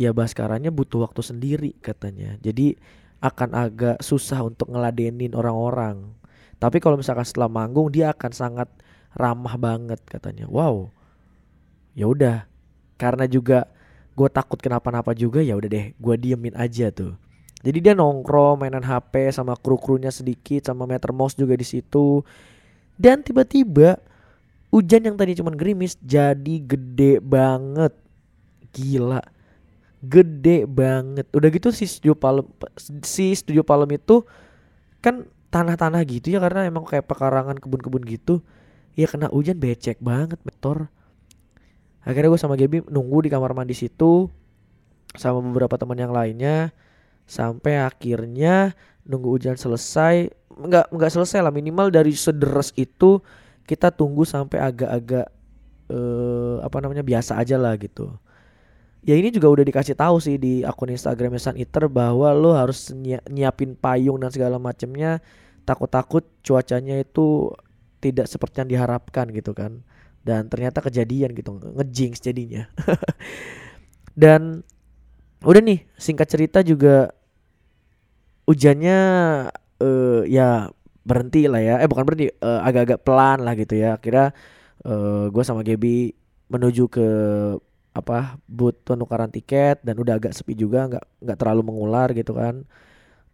ya 0.00 0.16
Baskaranya 0.16 0.72
butuh 0.72 1.04
waktu 1.04 1.20
sendiri 1.20 1.76
katanya. 1.84 2.40
Jadi 2.40 2.80
akan 3.20 3.52
agak 3.52 3.96
susah 4.00 4.40
untuk 4.40 4.72
ngeladenin 4.72 5.36
orang-orang. 5.36 6.08
Tapi 6.56 6.80
kalau 6.80 6.96
misalkan 6.96 7.24
setelah 7.24 7.52
manggung 7.52 7.92
dia 7.92 8.12
akan 8.12 8.32
sangat 8.32 8.68
ramah 9.12 9.56
banget 9.60 10.00
katanya. 10.08 10.48
Wow. 10.48 10.92
Ya 11.92 12.08
udah. 12.08 12.48
Karena 12.96 13.24
juga 13.28 13.68
gue 14.16 14.28
takut 14.28 14.60
kenapa-napa 14.60 15.16
juga 15.16 15.40
ya 15.40 15.56
udah 15.56 15.68
deh 15.68 15.86
gue 15.96 16.14
diemin 16.16 16.56
aja 16.56 16.92
tuh. 16.92 17.16
Jadi 17.60 17.78
dia 17.84 17.92
nongkrong 17.92 18.64
mainan 18.64 18.84
HP 18.84 19.36
sama 19.36 19.52
kru-krunya 19.56 20.08
sedikit 20.08 20.64
sama 20.64 20.88
Meter 20.88 21.12
Mouse 21.12 21.36
juga 21.36 21.52
di 21.56 21.64
situ. 21.64 22.24
Dan 22.96 23.20
tiba-tiba 23.20 24.00
hujan 24.72 25.04
yang 25.04 25.16
tadi 25.16 25.36
cuman 25.36 25.56
gerimis 25.56 25.96
jadi 26.00 26.56
gede 26.64 27.20
banget. 27.20 27.92
Gila 28.72 29.39
gede 30.04 30.64
banget. 30.64 31.28
Udah 31.36 31.48
gitu 31.52 31.70
si 31.70 31.84
studio 31.88 32.16
Palem 32.16 32.48
si 33.04 33.32
studio 33.36 33.62
Palem 33.64 34.00
itu 34.00 34.24
kan 35.04 35.28
tanah-tanah 35.52 36.00
gitu 36.08 36.32
ya 36.34 36.38
karena 36.40 36.64
emang 36.68 36.84
kayak 36.88 37.04
pekarangan 37.08 37.56
kebun-kebun 37.60 38.04
gitu. 38.08 38.40
Ya 38.98 39.06
kena 39.06 39.30
hujan 39.30 39.60
becek 39.60 40.00
banget 40.02 40.40
motor. 40.42 40.90
Akhirnya 42.04 42.32
gue 42.32 42.40
sama 42.40 42.56
Gaby 42.56 42.88
nunggu 42.88 43.28
di 43.28 43.30
kamar 43.32 43.52
mandi 43.52 43.76
situ 43.76 44.28
sama 45.16 45.44
beberapa 45.44 45.76
teman 45.76 45.98
yang 45.98 46.12
lainnya. 46.14 46.72
sampai 47.30 47.78
akhirnya 47.78 48.74
nunggu 49.06 49.38
hujan 49.38 49.54
selesai 49.54 50.34
nggak 50.50 50.90
nggak 50.90 51.10
selesai 51.14 51.46
lah 51.46 51.54
minimal 51.54 51.86
dari 51.88 52.10
sederes 52.10 52.74
itu 52.74 53.22
kita 53.70 53.94
tunggu 53.94 54.26
sampai 54.26 54.58
agak-agak 54.58 55.30
eh, 55.94 56.56
apa 56.58 56.76
namanya 56.82 57.06
biasa 57.06 57.38
aja 57.38 57.54
lah 57.54 57.78
gitu 57.78 58.10
ya 59.00 59.16
ini 59.16 59.32
juga 59.32 59.48
udah 59.48 59.64
dikasih 59.64 59.96
tahu 59.96 60.20
sih 60.20 60.36
di 60.36 60.60
akun 60.60 60.92
Instagramnya 60.92 61.40
Sun 61.40 61.56
Eater 61.56 61.88
bahwa 61.88 62.32
lo 62.36 62.52
harus 62.52 62.92
nyiapin 63.28 63.76
payung 63.76 64.20
dan 64.20 64.28
segala 64.28 64.60
macamnya 64.60 65.24
takut-takut 65.64 66.26
cuacanya 66.44 67.00
itu 67.00 67.52
tidak 68.00 68.26
seperti 68.28 68.64
yang 68.64 68.70
diharapkan 68.70 69.28
gitu 69.32 69.52
kan. 69.52 69.84
Dan 70.20 70.52
ternyata 70.52 70.84
kejadian 70.84 71.32
gitu 71.32 71.56
ngejinx 71.56 72.20
jadinya. 72.20 72.68
Dan 74.20 74.60
udah 75.40 75.62
nih 75.64 75.88
singkat 75.96 76.28
cerita 76.28 76.60
juga 76.60 77.08
hujannya 78.44 78.98
uh, 79.80 80.22
ya 80.28 80.68
berhenti 81.04 81.48
lah 81.48 81.62
ya. 81.64 81.74
Eh 81.80 81.88
bukan 81.88 82.04
berhenti 82.04 82.28
uh, 82.28 82.60
agak-agak 82.60 83.00
pelan 83.00 83.48
lah 83.48 83.56
gitu 83.56 83.80
ya. 83.80 83.96
Kira 83.96 84.28
uh, 84.84 84.92
eh, 84.92 85.24
gue 85.32 85.44
sama 85.44 85.64
Gaby 85.64 86.12
menuju 86.50 86.84
ke 86.90 87.08
apa 87.90 88.38
booth 88.46 88.86
penukaran 88.86 89.28
tiket 89.28 89.82
dan 89.82 89.98
udah 89.98 90.14
agak 90.14 90.30
sepi 90.30 90.54
juga 90.54 90.86
nggak 90.86 91.04
nggak 91.26 91.38
terlalu 91.38 91.62
mengular 91.66 92.08
gitu 92.14 92.32
kan. 92.36 92.64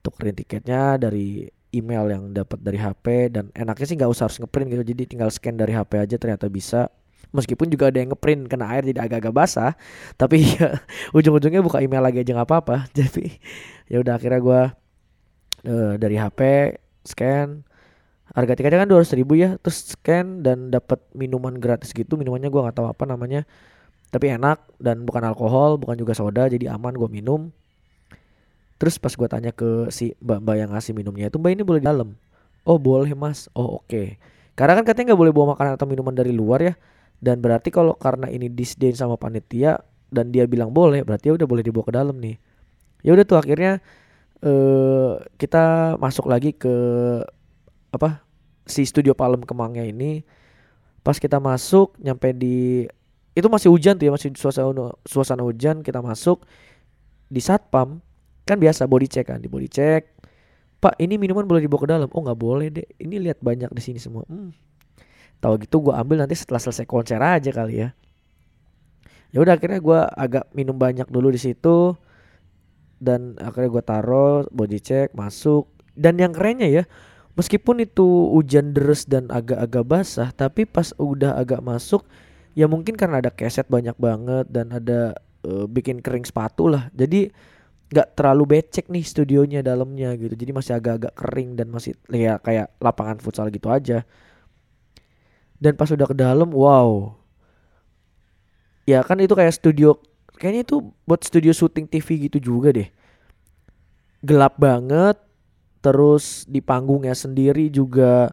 Tukerin 0.00 0.36
tiketnya 0.38 0.96
dari 0.96 1.50
email 1.74 2.04
yang 2.08 2.24
dapat 2.32 2.58
dari 2.62 2.78
HP 2.80 3.34
dan 3.36 3.44
enaknya 3.52 3.86
sih 3.86 3.96
nggak 3.98 4.10
usah 4.10 4.30
harus 4.30 4.38
ngeprint 4.40 4.68
gitu 4.72 4.84
jadi 4.86 5.02
tinggal 5.04 5.28
scan 5.28 5.56
dari 5.58 5.72
HP 5.76 5.92
aja 6.00 6.16
ternyata 6.16 6.46
bisa. 6.48 6.88
Meskipun 7.34 7.68
juga 7.68 7.90
ada 7.90 7.98
yang 8.00 8.14
ngeprint 8.14 8.46
kena 8.46 8.70
air 8.70 8.86
jadi 8.86 9.02
agak-agak 9.02 9.34
basah 9.34 9.72
tapi 10.20 10.46
ya 10.46 10.78
ujung-ujungnya 11.12 11.60
buka 11.60 11.82
email 11.84 12.00
lagi 12.00 12.22
aja 12.22 12.32
nggak 12.32 12.48
apa-apa. 12.48 12.88
Jadi 12.96 13.28
ya 13.90 14.00
udah 14.00 14.16
akhirnya 14.16 14.40
gue 14.40 14.60
uh, 15.68 15.92
dari 15.98 16.16
HP 16.16 16.40
scan 17.06 17.66
harga 18.34 18.52
tiketnya 18.58 18.82
kan 18.82 18.90
dua 18.90 19.06
ribu 19.14 19.38
ya 19.38 19.54
terus 19.62 19.94
scan 19.94 20.42
dan 20.42 20.74
dapat 20.74 20.98
minuman 21.14 21.54
gratis 21.54 21.94
gitu 21.94 22.18
minumannya 22.18 22.50
gue 22.50 22.58
nggak 22.58 22.76
tahu 22.76 22.90
apa 22.90 23.04
namanya 23.06 23.46
tapi 24.16 24.32
enak 24.32 24.64
dan 24.80 25.04
bukan 25.04 25.20
alkohol 25.28 25.76
bukan 25.76 26.00
juga 26.00 26.16
soda 26.16 26.48
jadi 26.48 26.72
aman 26.72 26.96
gue 26.96 27.04
minum. 27.12 27.52
Terus 28.80 28.96
pas 28.96 29.12
gue 29.12 29.28
tanya 29.28 29.52
ke 29.52 29.92
si 29.92 30.16
mbak 30.24 30.40
mbak 30.40 30.56
yang 30.56 30.70
ngasih 30.72 30.96
minumnya 30.96 31.28
itu 31.28 31.36
mbak 31.36 31.52
ini 31.52 31.62
boleh 31.68 31.80
di 31.84 31.88
dalam? 31.92 32.16
Oh 32.64 32.80
boleh 32.80 33.12
mas. 33.12 33.52
Oh 33.52 33.84
oke. 33.84 33.92
Okay. 33.92 34.16
karena 34.56 34.72
kan 34.80 34.88
katanya 34.88 35.12
nggak 35.12 35.20
boleh 35.20 35.32
bawa 35.36 35.46
makanan 35.52 35.76
atau 35.76 35.84
minuman 35.84 36.16
dari 36.16 36.32
luar 36.32 36.64
ya. 36.64 36.74
Dan 37.20 37.44
berarti 37.44 37.68
kalau 37.68 37.92
karena 37.92 38.32
ini 38.32 38.48
disdain 38.48 38.96
sama 38.96 39.20
panitia 39.20 39.84
dan 40.08 40.32
dia 40.32 40.48
bilang 40.48 40.72
boleh 40.72 41.04
berarti 41.04 41.28
ya 41.28 41.36
udah 41.36 41.44
boleh 41.44 41.60
dibawa 41.60 41.84
ke 41.84 41.92
dalam 41.92 42.16
nih. 42.16 42.40
Ya 43.04 43.12
udah 43.12 43.24
tuh 43.28 43.36
akhirnya 43.36 43.84
uh, 44.40 45.20
kita 45.36 45.96
masuk 46.00 46.24
lagi 46.32 46.56
ke 46.56 46.72
apa 47.92 48.24
si 48.64 48.80
studio 48.88 49.12
Palem 49.12 49.44
Kemangnya 49.44 49.84
ini. 49.84 50.24
Pas 51.04 51.20
kita 51.20 51.36
masuk 51.36 51.94
nyampe 52.00 52.32
di 52.32 52.88
itu 53.36 53.46
masih 53.52 53.68
hujan 53.68 54.00
tuh 54.00 54.08
ya 54.08 54.12
masih 54.16 54.32
suasana 54.32 54.96
suasana 55.04 55.44
hujan 55.44 55.84
kita 55.84 56.00
masuk. 56.00 56.48
Di 57.28 57.44
satpam 57.44 58.00
kan 58.48 58.56
biasa 58.56 58.88
body 58.88 59.06
check 59.06 59.28
kan 59.28 59.44
di 59.44 59.52
body 59.52 59.68
check. 59.68 60.08
Pak 60.80 60.96
ini 60.96 61.20
minuman 61.20 61.44
boleh 61.44 61.60
dibawa 61.60 61.80
ke 61.84 61.88
dalam? 61.92 62.08
Oh 62.16 62.24
nggak 62.24 62.40
boleh 62.40 62.72
deh 62.72 62.88
ini 62.96 63.20
lihat 63.20 63.44
banyak 63.44 63.68
di 63.76 63.82
sini 63.84 64.00
semua. 64.00 64.24
Hmm, 64.24 64.56
tahu 65.44 65.60
gitu 65.60 65.84
gue 65.84 65.92
ambil 65.92 66.24
nanti 66.24 66.32
setelah 66.32 66.64
selesai 66.64 66.88
konser 66.88 67.20
aja 67.20 67.52
kali 67.52 67.84
ya. 67.84 67.92
Ya 69.36 69.38
udah 69.44 69.60
akhirnya 69.60 69.84
gue 69.84 70.00
agak 70.16 70.48
minum 70.56 70.80
banyak 70.80 71.04
dulu 71.12 71.28
di 71.28 71.40
situ. 71.40 71.92
Dan 72.96 73.36
akhirnya 73.36 73.68
gue 73.68 73.84
taruh 73.84 74.48
body 74.48 74.80
check 74.80 75.12
masuk. 75.12 75.68
Dan 75.92 76.16
yang 76.16 76.32
kerennya 76.32 76.72
ya 76.72 76.84
meskipun 77.36 77.84
itu 77.84 78.32
hujan 78.32 78.72
deras 78.72 79.04
dan 79.04 79.28
agak-agak 79.28 79.84
basah 79.84 80.32
tapi 80.32 80.64
pas 80.64 80.96
udah 80.96 81.36
agak 81.36 81.60
masuk 81.60 82.08
ya 82.56 82.64
mungkin 82.64 82.96
karena 82.96 83.20
ada 83.20 83.28
keset 83.28 83.68
banyak 83.68 83.94
banget 84.00 84.48
dan 84.48 84.72
ada 84.72 85.12
uh, 85.44 85.68
bikin 85.68 86.00
kering 86.00 86.24
sepatu 86.24 86.72
lah. 86.72 86.88
Jadi 86.96 87.28
nggak 87.86 88.18
terlalu 88.18 88.58
becek 88.58 88.88
nih 88.88 89.04
studionya 89.04 89.60
dalamnya 89.60 90.16
gitu. 90.16 90.32
Jadi 90.32 90.50
masih 90.56 90.72
agak-agak 90.74 91.12
kering 91.14 91.54
dan 91.60 91.68
masih 91.68 91.92
ya 92.10 92.40
kayak 92.40 92.72
lapangan 92.80 93.20
futsal 93.20 93.52
gitu 93.52 93.68
aja. 93.68 94.02
Dan 95.60 95.76
pas 95.76 95.92
udah 95.92 96.08
ke 96.08 96.16
dalam 96.16 96.48
wow. 96.48 97.12
Ya 98.88 99.04
kan 99.04 99.20
itu 99.20 99.36
kayak 99.36 99.52
studio 99.52 100.00
kayaknya 100.40 100.64
itu 100.64 100.76
buat 101.04 101.20
studio 101.20 101.52
syuting 101.52 101.86
TV 101.92 102.32
gitu 102.32 102.40
juga 102.40 102.72
deh. 102.72 102.88
Gelap 104.24 104.56
banget 104.56 105.20
terus 105.84 106.48
di 106.48 106.58
panggungnya 106.64 107.14
sendiri 107.14 107.70
juga 107.70 108.32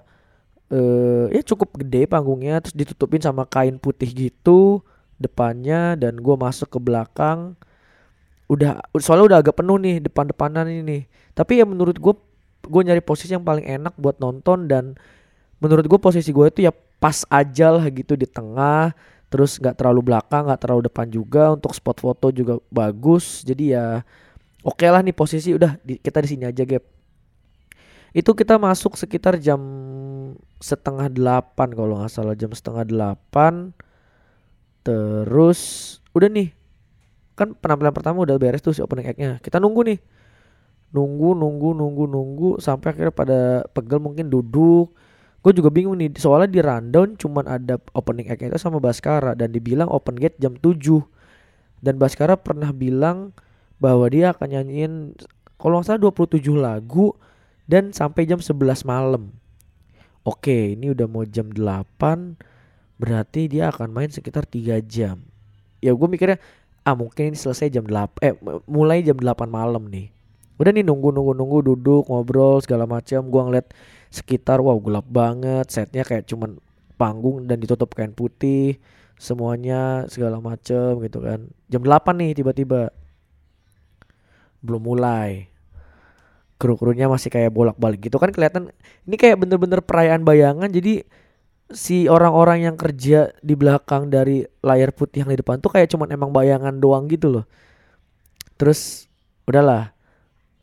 eh 0.74 1.26
ya 1.38 1.42
cukup 1.46 1.78
gede 1.86 2.10
panggungnya 2.10 2.58
terus 2.66 2.74
ditutupin 2.74 3.22
sama 3.22 3.46
kain 3.46 3.78
putih 3.78 4.10
gitu 4.10 4.82
depannya 5.22 5.94
dan 5.94 6.18
gue 6.18 6.36
masuk 6.36 6.68
ke 6.74 6.80
belakang. 6.82 7.54
Udah 8.50 8.82
soalnya 8.98 9.26
udah 9.30 9.40
agak 9.46 9.56
penuh 9.62 9.78
nih 9.78 10.02
depan-depanan 10.04 10.68
ini 10.68 11.06
tapi 11.34 11.62
ya 11.62 11.66
menurut 11.66 11.98
gue 11.98 12.14
gue 12.64 12.82
nyari 12.86 13.02
posisi 13.04 13.34
yang 13.34 13.44
paling 13.44 13.66
enak 13.66 13.94
buat 13.98 14.22
nonton 14.22 14.70
dan 14.70 14.94
menurut 15.58 15.86
gue 15.90 16.00
posisi 16.00 16.30
gue 16.30 16.46
itu 16.50 16.60
ya 16.66 16.72
pas 17.02 17.26
aja 17.30 17.68
lah 17.74 17.86
gitu 17.94 18.18
di 18.18 18.26
tengah. 18.26 18.94
Terus 19.30 19.58
nggak 19.58 19.82
terlalu 19.82 20.14
belakang 20.14 20.46
nggak 20.46 20.62
terlalu 20.62 20.82
depan 20.90 21.08
juga 21.10 21.54
untuk 21.54 21.74
spot 21.74 21.98
foto 22.02 22.30
juga 22.34 22.58
bagus. 22.70 23.46
Jadi 23.46 23.74
ya 23.78 24.02
oke 24.66 24.78
okay 24.82 24.90
lah 24.90 25.02
nih 25.06 25.16
posisi 25.16 25.54
udah 25.54 25.78
di, 25.82 25.98
kita 26.02 26.22
di 26.22 26.30
sini 26.34 26.46
aja 26.50 26.64
gap 26.66 26.84
itu 28.14 28.32
kita 28.38 28.62
masuk 28.62 28.94
sekitar 28.94 29.42
jam 29.42 29.60
setengah 30.62 31.10
delapan 31.10 31.68
kalau 31.74 31.98
nggak 31.98 32.14
salah 32.14 32.38
jam 32.38 32.54
setengah 32.54 32.86
delapan. 32.86 33.74
Terus 34.86 35.60
udah 36.14 36.30
nih 36.30 36.54
kan 37.34 37.58
penampilan 37.58 37.90
pertama 37.90 38.22
udah 38.22 38.38
beres 38.38 38.62
tuh 38.62 38.72
si 38.72 38.86
opening 38.86 39.10
act-nya. 39.10 39.42
Kita 39.42 39.58
nunggu 39.58 39.82
nih. 39.90 40.00
Nunggu 40.94 41.34
nunggu 41.34 41.74
nunggu 41.74 42.04
nunggu 42.06 42.50
sampai 42.62 42.94
akhirnya 42.94 43.10
pada 43.10 43.66
pegel 43.74 43.98
mungkin 43.98 44.30
duduk. 44.30 44.94
Gue 45.44 45.52
juga 45.52 45.74
bingung 45.74 46.00
nih 46.00 46.14
soalnya 46.16 46.48
di 46.48 46.62
rundown 46.64 47.20
cuman 47.20 47.50
ada 47.50 47.76
opening 47.98 48.32
act 48.32 48.46
itu 48.46 48.56
sama 48.62 48.80
Baskara 48.80 49.36
dan 49.36 49.52
dibilang 49.52 49.92
open 49.92 50.16
gate 50.16 50.40
jam 50.40 50.56
7 50.56 50.80
dan 51.84 52.00
Baskara 52.00 52.40
pernah 52.40 52.72
bilang 52.72 53.36
bahwa 53.76 54.08
dia 54.08 54.32
akan 54.32 54.48
nyanyiin 54.56 54.94
kalau 55.60 55.84
nggak 55.84 56.00
salah 56.00 56.02
27 56.16 56.48
lagu 56.56 57.12
dan 57.70 57.96
sampai 57.96 58.28
jam 58.28 58.40
11 58.40 58.84
malam. 58.84 59.32
Oke 60.24 60.76
ini 60.76 60.96
udah 60.96 61.08
mau 61.08 61.28
jam 61.28 61.52
8 61.52 62.40
berarti 62.96 63.52
dia 63.52 63.68
akan 63.72 63.92
main 63.92 64.12
sekitar 64.12 64.48
3 64.48 64.80
jam. 64.84 65.20
Ya 65.84 65.92
gue 65.92 66.08
mikirnya 66.08 66.40
ah 66.84 66.96
mungkin 66.96 67.32
ini 67.32 67.38
selesai 67.40 67.72
jam 67.72 67.88
8 67.88 68.24
eh 68.24 68.34
mulai 68.68 69.04
jam 69.04 69.20
8 69.20 69.48
malam 69.48 69.88
nih. 69.92 70.12
Udah 70.62 70.70
nih 70.70 70.86
nunggu 70.86 71.10
nunggu 71.10 71.34
nunggu 71.34 71.60
duduk 71.74 72.04
ngobrol 72.08 72.62
segala 72.62 72.86
macam 72.86 73.26
gua 73.28 73.50
ngeliat 73.50 73.74
sekitar 74.14 74.62
wow 74.62 74.78
gelap 74.80 75.08
banget. 75.10 75.66
Setnya 75.68 76.06
kayak 76.06 76.30
cuman 76.30 76.62
panggung 76.96 77.50
dan 77.50 77.58
ditutup 77.58 77.92
kain 77.98 78.14
putih 78.14 78.78
semuanya 79.18 80.06
segala 80.08 80.38
macem 80.40 81.02
gitu 81.02 81.20
kan. 81.26 81.50
Jam 81.68 81.82
8 81.82 82.16
nih 82.16 82.32
tiba-tiba. 82.38 82.94
Belum 84.64 84.80
mulai 84.80 85.53
kru-krunya 86.64 87.12
masih 87.12 87.28
kayak 87.28 87.52
bolak-balik 87.52 88.00
gitu 88.00 88.16
kan 88.16 88.32
kelihatan 88.32 88.72
ini 89.04 89.20
kayak 89.20 89.36
bener-bener 89.36 89.84
perayaan 89.84 90.24
bayangan. 90.24 90.72
Jadi 90.72 91.04
si 91.68 92.08
orang-orang 92.08 92.72
yang 92.72 92.76
kerja 92.80 93.36
di 93.44 93.54
belakang 93.60 94.08
dari 94.08 94.48
layar 94.64 94.96
putih 94.96 95.28
yang 95.28 95.36
di 95.36 95.44
depan 95.44 95.60
tuh 95.60 95.76
kayak 95.76 95.92
cuman 95.92 96.16
emang 96.16 96.32
bayangan 96.32 96.80
doang 96.80 97.12
gitu 97.12 97.28
loh. 97.28 97.46
Terus 98.56 99.12
udahlah 99.44 99.92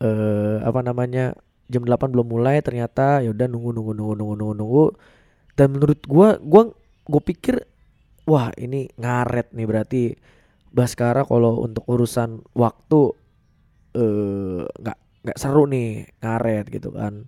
eh 0.01 0.09
uh, 0.09 0.57
apa 0.65 0.81
namanya 0.81 1.37
jam 1.69 1.85
8 1.85 2.09
belum 2.09 2.25
mulai 2.25 2.65
ternyata 2.65 3.21
ya 3.21 3.29
udah 3.29 3.45
nunggu 3.45 3.69
nunggu 3.77 3.93
nunggu 3.93 4.13
nunggu 4.17 4.33
nunggu 4.41 4.55
nunggu. 4.57 4.85
Dan 5.53 5.77
menurut 5.77 6.01
gua 6.09 6.41
gua 6.41 6.73
gue 7.05 7.21
pikir 7.21 7.61
wah 8.25 8.49
ini 8.57 8.89
ngaret 8.97 9.53
nih 9.53 9.67
berarti. 9.69 10.03
Baskara 10.71 11.27
kalau 11.27 11.67
untuk 11.67 11.83
urusan 11.83 12.47
waktu 12.55 13.01
eh 13.91 14.63
nggak 14.63 14.99
nggak 15.21 15.37
seru 15.37 15.69
nih 15.69 16.09
ngaret 16.21 16.65
gitu 16.69 16.93
kan. 16.93 17.25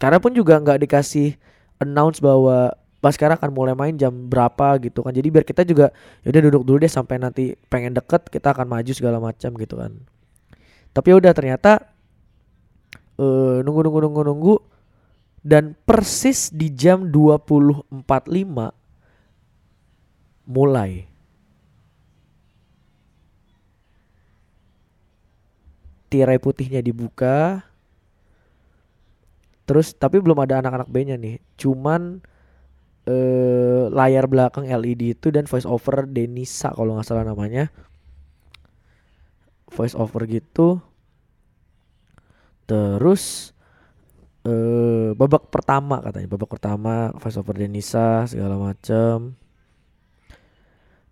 Karena 0.00 0.18
pun 0.18 0.32
juga 0.34 0.58
nggak 0.58 0.82
dikasih 0.82 1.36
announce 1.78 2.18
bahwa 2.18 2.74
Baskara 3.02 3.34
akan 3.34 3.50
mulai 3.50 3.74
main 3.74 3.98
jam 3.98 4.14
berapa 4.30 4.78
gitu 4.78 5.02
kan. 5.02 5.10
Jadi 5.10 5.26
biar 5.26 5.42
kita 5.42 5.66
juga 5.66 5.90
ya 6.22 6.30
udah 6.30 6.42
duduk 6.46 6.62
dulu 6.62 6.78
deh 6.86 6.92
sampai 6.92 7.18
nanti 7.18 7.58
pengen 7.66 7.98
deket 7.98 8.30
kita 8.30 8.54
akan 8.54 8.70
maju 8.70 8.92
segala 8.94 9.18
macam 9.18 9.50
gitu 9.58 9.74
kan. 9.74 9.90
Tapi 10.94 11.06
ya 11.10 11.16
udah 11.18 11.32
ternyata 11.34 11.82
uh, 13.18 13.58
nunggu 13.66 13.90
nunggu 13.90 14.00
nunggu 14.06 14.22
nunggu 14.22 14.54
dan 15.42 15.74
persis 15.82 16.54
di 16.54 16.70
jam 16.70 17.10
20.45 17.10 18.06
mulai 20.46 21.11
tirai 26.12 26.36
putihnya 26.36 26.84
dibuka. 26.84 27.64
Terus 29.64 29.96
tapi 29.96 30.20
belum 30.20 30.36
ada 30.44 30.60
anak-anak 30.60 30.92
bandnya 30.92 31.16
nih. 31.16 31.40
Cuman 31.56 32.20
eh, 33.08 33.88
layar 33.88 34.28
belakang 34.28 34.68
LED 34.68 35.16
itu 35.16 35.32
dan 35.32 35.48
voice 35.48 35.64
over 35.64 36.04
Denisa 36.04 36.68
kalau 36.76 37.00
nggak 37.00 37.08
salah 37.08 37.24
namanya. 37.24 37.72
Voice 39.72 39.96
over 39.96 40.28
gitu. 40.28 40.84
Terus 42.68 43.56
eh, 44.44 45.16
babak 45.16 45.48
pertama 45.48 46.04
katanya. 46.04 46.28
Babak 46.28 46.50
pertama 46.52 47.08
voice 47.16 47.40
over 47.40 47.56
Denisa 47.56 48.28
segala 48.28 48.60
macam 48.60 49.40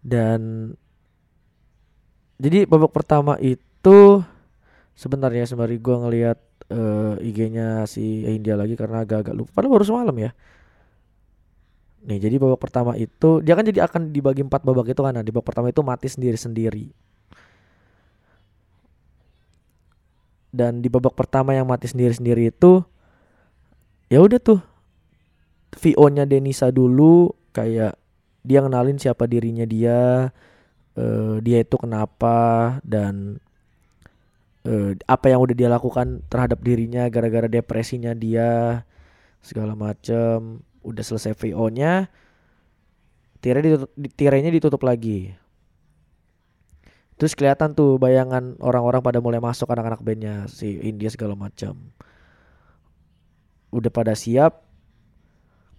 dan 0.00 0.72
jadi 2.40 2.64
babak 2.64 2.92
pertama 2.96 3.36
itu 3.36 4.24
sebentar 5.00 5.32
ya 5.32 5.48
sembari 5.48 5.80
gua 5.80 6.04
ngelihat 6.04 6.38
uh, 6.68 7.16
IG-nya 7.24 7.88
si 7.88 8.28
India 8.28 8.52
lagi 8.60 8.76
karena 8.76 9.00
agak-agak 9.08 9.32
lupa. 9.32 9.50
Padahal 9.56 9.80
baru 9.80 9.84
semalam 9.88 10.16
ya. 10.20 10.30
Nih, 12.00 12.16
jadi 12.20 12.36
babak 12.40 12.60
pertama 12.60 12.96
itu 12.96 13.40
dia 13.40 13.56
kan 13.56 13.64
jadi 13.64 13.84
akan 13.88 14.12
dibagi 14.12 14.44
empat 14.44 14.60
babak 14.64 14.92
itu 14.92 15.00
kan. 15.00 15.16
Nah, 15.16 15.24
di 15.24 15.32
babak 15.32 15.48
pertama 15.48 15.72
itu 15.72 15.80
mati 15.80 16.08
sendiri-sendiri. 16.12 16.92
Dan 20.50 20.84
di 20.84 20.88
babak 20.92 21.16
pertama 21.16 21.56
yang 21.56 21.64
mati 21.64 21.86
sendiri-sendiri 21.86 22.50
itu 22.50 22.82
ya 24.10 24.18
udah 24.18 24.42
tuh 24.42 24.58
VO-nya 25.78 26.26
Denisa 26.26 26.74
dulu 26.74 27.30
kayak 27.54 27.94
dia 28.42 28.58
kenalin 28.64 28.98
siapa 28.98 29.30
dirinya 29.30 29.62
dia, 29.62 30.32
uh, 30.98 31.36
dia 31.38 31.62
itu 31.62 31.76
kenapa 31.78 32.80
dan 32.82 33.38
uh, 34.66 34.92
apa 35.06 35.26
yang 35.32 35.40
udah 35.40 35.54
dia 35.56 35.68
lakukan 35.70 36.24
terhadap 36.28 36.60
dirinya 36.60 37.06
gara-gara 37.12 37.46
depresinya 37.46 38.12
dia 38.16 38.82
segala 39.40 39.76
macem. 39.78 40.64
Udah 40.80 41.04
selesai 41.04 41.36
VO-nya 41.36 42.08
tirai 43.44 43.60
ditutup, 43.64 43.90
tirainya 44.16 44.50
ditutup 44.52 44.80
lagi. 44.84 45.32
Terus 47.20 47.36
kelihatan 47.36 47.76
tuh 47.76 48.00
bayangan 48.00 48.56
orang-orang 48.64 49.04
pada 49.04 49.20
mulai 49.20 49.40
masuk 49.44 49.68
anak-anak 49.68 50.00
bandnya 50.00 50.48
si 50.48 50.80
India 50.80 51.12
segala 51.12 51.36
macam 51.36 51.92
udah 53.70 53.90
pada 53.90 54.12
siap 54.18 54.66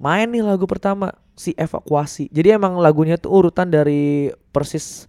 main 0.02 0.26
nih 0.32 0.42
lagu 0.42 0.66
pertama 0.66 1.14
si 1.38 1.54
evakuasi. 1.54 2.32
Jadi 2.34 2.58
emang 2.58 2.82
lagunya 2.82 3.22
tuh 3.22 3.38
urutan 3.38 3.70
dari 3.70 4.34
persis 4.50 5.06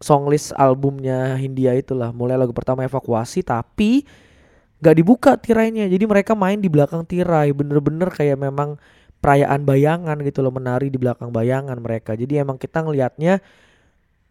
songlist 0.00 0.52
albumnya 0.56 1.36
Hindia 1.40 1.72
itulah 1.72 2.12
mulai 2.12 2.36
lagu 2.36 2.52
pertama 2.52 2.84
evakuasi 2.84 3.40
tapi 3.40 4.04
gak 4.80 4.96
dibuka 4.96 5.36
tirainya. 5.40 5.88
Jadi 5.88 6.04
mereka 6.04 6.36
main 6.36 6.60
di 6.60 6.68
belakang 6.68 7.04
tirai 7.08 7.52
bener-bener 7.52 8.12
kayak 8.12 8.36
memang 8.36 8.76
perayaan 9.24 9.64
bayangan 9.64 10.20
gitu 10.22 10.44
loh 10.44 10.52
menari 10.52 10.92
di 10.92 11.00
belakang 11.00 11.32
bayangan 11.32 11.80
mereka. 11.80 12.12
Jadi 12.12 12.36
emang 12.36 12.60
kita 12.60 12.84
ngelihatnya 12.84 13.40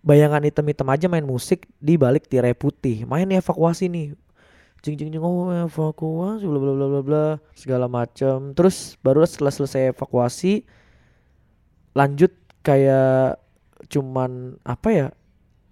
bayangan 0.06 0.46
hitam-hitam 0.46 0.88
aja 0.94 1.06
main 1.10 1.26
musik 1.26 1.66
di 1.82 1.98
balik 1.98 2.30
tirai 2.30 2.54
putih. 2.54 3.10
Main 3.10 3.34
evakuasi 3.34 3.90
nih. 3.90 4.14
Jing 4.86 5.02
jing 5.02 5.10
jing 5.10 5.24
oh 5.26 5.50
evakuasi 5.50 6.46
bla 6.46 6.62
bla 6.62 6.74
bla 6.78 6.86
bla 6.86 7.02
bla 7.02 7.26
segala 7.58 7.90
macam 7.90 8.54
terus 8.54 8.94
baru 9.02 9.26
setelah 9.26 9.50
selesai 9.50 9.98
evakuasi 9.98 10.62
lanjut 11.98 12.30
kayak 12.62 13.42
cuman 13.90 14.62
apa 14.62 14.90
ya 14.94 15.08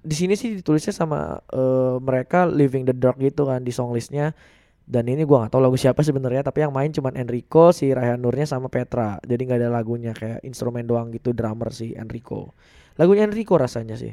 di 0.03 0.15
sini 0.15 0.35
sih 0.35 0.59
ditulisnya 0.59 0.91
sama 0.91 1.39
uh, 1.55 1.97
mereka 2.03 2.43
Living 2.43 2.83
the 2.83 2.95
Dark 2.95 3.17
gitu 3.23 3.47
kan 3.47 3.63
di 3.63 3.71
songlistnya 3.71 4.35
dan 4.83 5.07
ini 5.07 5.23
gua 5.23 5.47
nggak 5.47 5.55
tahu 5.55 5.63
lagu 5.63 5.79
siapa 5.79 6.03
sebenarnya 6.03 6.43
tapi 6.43 6.59
yang 6.59 6.75
main 6.75 6.91
cuman 6.91 7.15
Enrico 7.15 7.71
si 7.71 7.95
Raihan 7.95 8.19
Nurnya 8.19 8.43
sama 8.43 8.67
Petra. 8.67 9.15
Jadi 9.23 9.41
nggak 9.47 9.59
ada 9.63 9.69
lagunya 9.71 10.11
kayak 10.11 10.43
instrumen 10.43 10.83
doang 10.83 11.07
gitu 11.15 11.31
drummer 11.31 11.71
si 11.71 11.95
Enrico. 11.95 12.51
Lagunya 12.99 13.23
Enrico 13.23 13.55
rasanya 13.55 13.95
sih. 13.95 14.11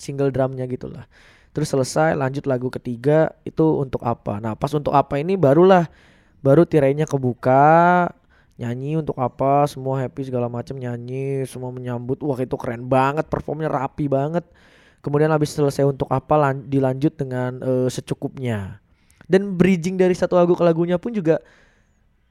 Single 0.00 0.32
drumnya 0.32 0.64
gitulah. 0.64 1.04
Terus 1.52 1.68
selesai 1.68 2.16
lanjut 2.16 2.48
lagu 2.48 2.72
ketiga 2.72 3.36
itu 3.44 3.76
untuk 3.76 4.00
apa? 4.00 4.40
Nah 4.40 4.56
pas 4.56 4.72
untuk 4.72 4.96
apa 4.96 5.20
ini 5.20 5.36
barulah 5.36 5.92
baru 6.40 6.64
tirainya 6.64 7.04
kebuka 7.04 8.08
nyanyi 8.60 9.00
untuk 9.00 9.16
apa? 9.16 9.64
Semua 9.64 10.04
happy 10.04 10.28
segala 10.28 10.52
macam 10.52 10.76
nyanyi 10.76 11.48
semua 11.48 11.72
menyambut. 11.72 12.20
Wah 12.20 12.36
itu 12.36 12.54
keren 12.60 12.84
banget 12.84 13.26
performnya 13.32 13.72
rapi 13.72 14.04
banget. 14.06 14.44
Kemudian 15.00 15.32
habis 15.32 15.56
selesai 15.56 15.88
untuk 15.88 16.12
apa 16.12 16.36
lan 16.36 16.68
dilanjut 16.68 17.16
dengan 17.16 17.56
uh, 17.64 17.88
secukupnya. 17.88 18.84
Dan 19.24 19.56
bridging 19.56 19.96
dari 19.96 20.12
satu 20.12 20.36
lagu 20.36 20.52
ke 20.52 20.60
lagunya 20.60 21.00
pun 21.00 21.16
juga 21.16 21.40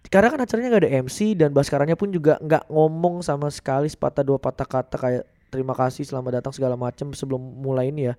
karena 0.08 0.32
kan 0.32 0.40
acaranya 0.42 0.70
gak 0.74 0.84
ada 0.88 0.92
MC 1.04 1.36
dan 1.36 1.52
Baskaranya 1.52 2.00
pun 2.00 2.08
juga 2.08 2.40
nggak 2.40 2.72
ngomong 2.72 3.20
sama 3.20 3.52
sekali 3.52 3.92
sepatah 3.92 4.24
dua 4.24 4.40
patah 4.40 4.64
kata 4.64 4.96
kayak 4.96 5.24
terima 5.52 5.76
kasih 5.76 6.08
selamat 6.08 6.40
datang 6.40 6.54
segala 6.56 6.80
macam 6.80 7.12
sebelum 7.12 7.42
mulai 7.42 7.90
ini 7.90 8.14
ya. 8.14 8.16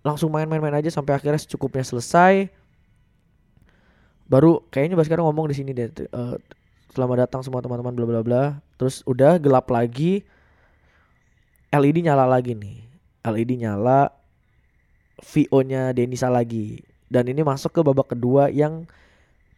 Langsung 0.00 0.32
main-main-main 0.32 0.80
aja 0.80 0.88
sampai 0.88 1.14
akhirnya 1.14 1.38
secukupnya 1.38 1.84
selesai. 1.84 2.48
Baru 4.24 4.64
kayaknya 4.72 4.96
Baskara 4.96 5.20
ngomong 5.20 5.52
di 5.52 5.56
sini 5.58 5.76
deh 5.76 5.90
uh, 6.14 6.38
selamat 6.90 7.26
datang 7.26 7.40
semua 7.46 7.62
teman-teman 7.62 7.94
bla 7.94 8.06
bla 8.06 8.20
bla. 8.22 8.44
Terus 8.74 9.06
udah 9.06 9.38
gelap 9.38 9.70
lagi. 9.70 10.26
LED 11.70 12.02
nyala 12.02 12.26
lagi 12.26 12.58
nih. 12.58 12.82
LED 13.22 13.62
nyala 13.62 14.10
VO-nya 15.22 15.94
Denisa 15.94 16.26
lagi. 16.26 16.82
Dan 17.06 17.30
ini 17.30 17.46
masuk 17.46 17.70
ke 17.70 17.80
babak 17.86 18.14
kedua 18.14 18.50
yang 18.50 18.86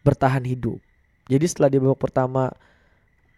bertahan 0.05 0.45
hidup. 0.45 0.77
Jadi 1.25 1.45
setelah 1.49 1.69
di 1.73 1.81
babak 1.81 2.01
pertama 2.01 2.53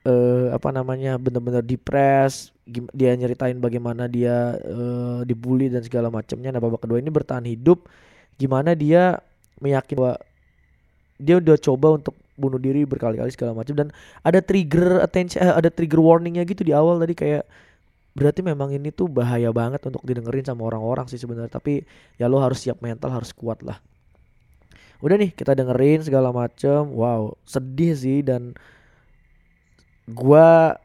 eh, 0.03 0.51
apa 0.51 0.69
namanya 0.75 1.15
benar-benar 1.15 1.63
depres, 1.63 2.51
dia 2.67 3.15
nyeritain 3.15 3.55
bagaimana 3.63 4.11
dia 4.11 4.59
eh, 4.59 5.19
dibully 5.23 5.71
dan 5.71 5.85
segala 5.85 6.11
macamnya. 6.11 6.51
Nah 6.51 6.59
babak 6.59 6.83
kedua 6.83 6.99
ini 6.99 7.07
bertahan 7.07 7.47
hidup, 7.47 7.87
gimana 8.35 8.75
dia 8.75 9.23
meyakin 9.63 9.95
bahwa 9.95 10.15
dia 11.15 11.39
udah 11.39 11.55
coba 11.55 11.87
untuk 11.95 12.15
bunuh 12.35 12.59
diri 12.59 12.83
berkali-kali 12.83 13.31
segala 13.31 13.55
macam. 13.55 13.73
Dan 13.75 13.87
ada 14.23 14.39
trigger 14.39 15.01
attention, 15.03 15.39
eh, 15.41 15.53
ada 15.55 15.67
trigger 15.71 15.99
warningnya 15.99 16.43
gitu 16.47 16.63
di 16.63 16.71
awal 16.71 16.99
tadi 17.01 17.15
kayak 17.15 17.43
berarti 18.15 18.39
memang 18.39 18.71
ini 18.71 18.95
tuh 18.95 19.11
bahaya 19.11 19.51
banget 19.51 19.83
untuk 19.83 19.99
didengerin 20.07 20.47
sama 20.47 20.71
orang-orang 20.71 21.03
sih 21.11 21.19
sebenarnya 21.19 21.51
tapi 21.51 21.83
ya 22.15 22.31
lo 22.31 22.39
harus 22.39 22.63
siap 22.63 22.79
mental 22.79 23.11
harus 23.11 23.35
kuat 23.35 23.59
lah. 23.59 23.83
Udah 25.03 25.19
nih 25.19 25.35
kita 25.35 25.51
dengerin 25.51 26.07
segala 26.07 26.31
macem 26.31 26.87
wow 26.95 27.35
sedih 27.43 27.91
sih 27.91 28.23
dan 28.23 28.55
gua 30.07 30.79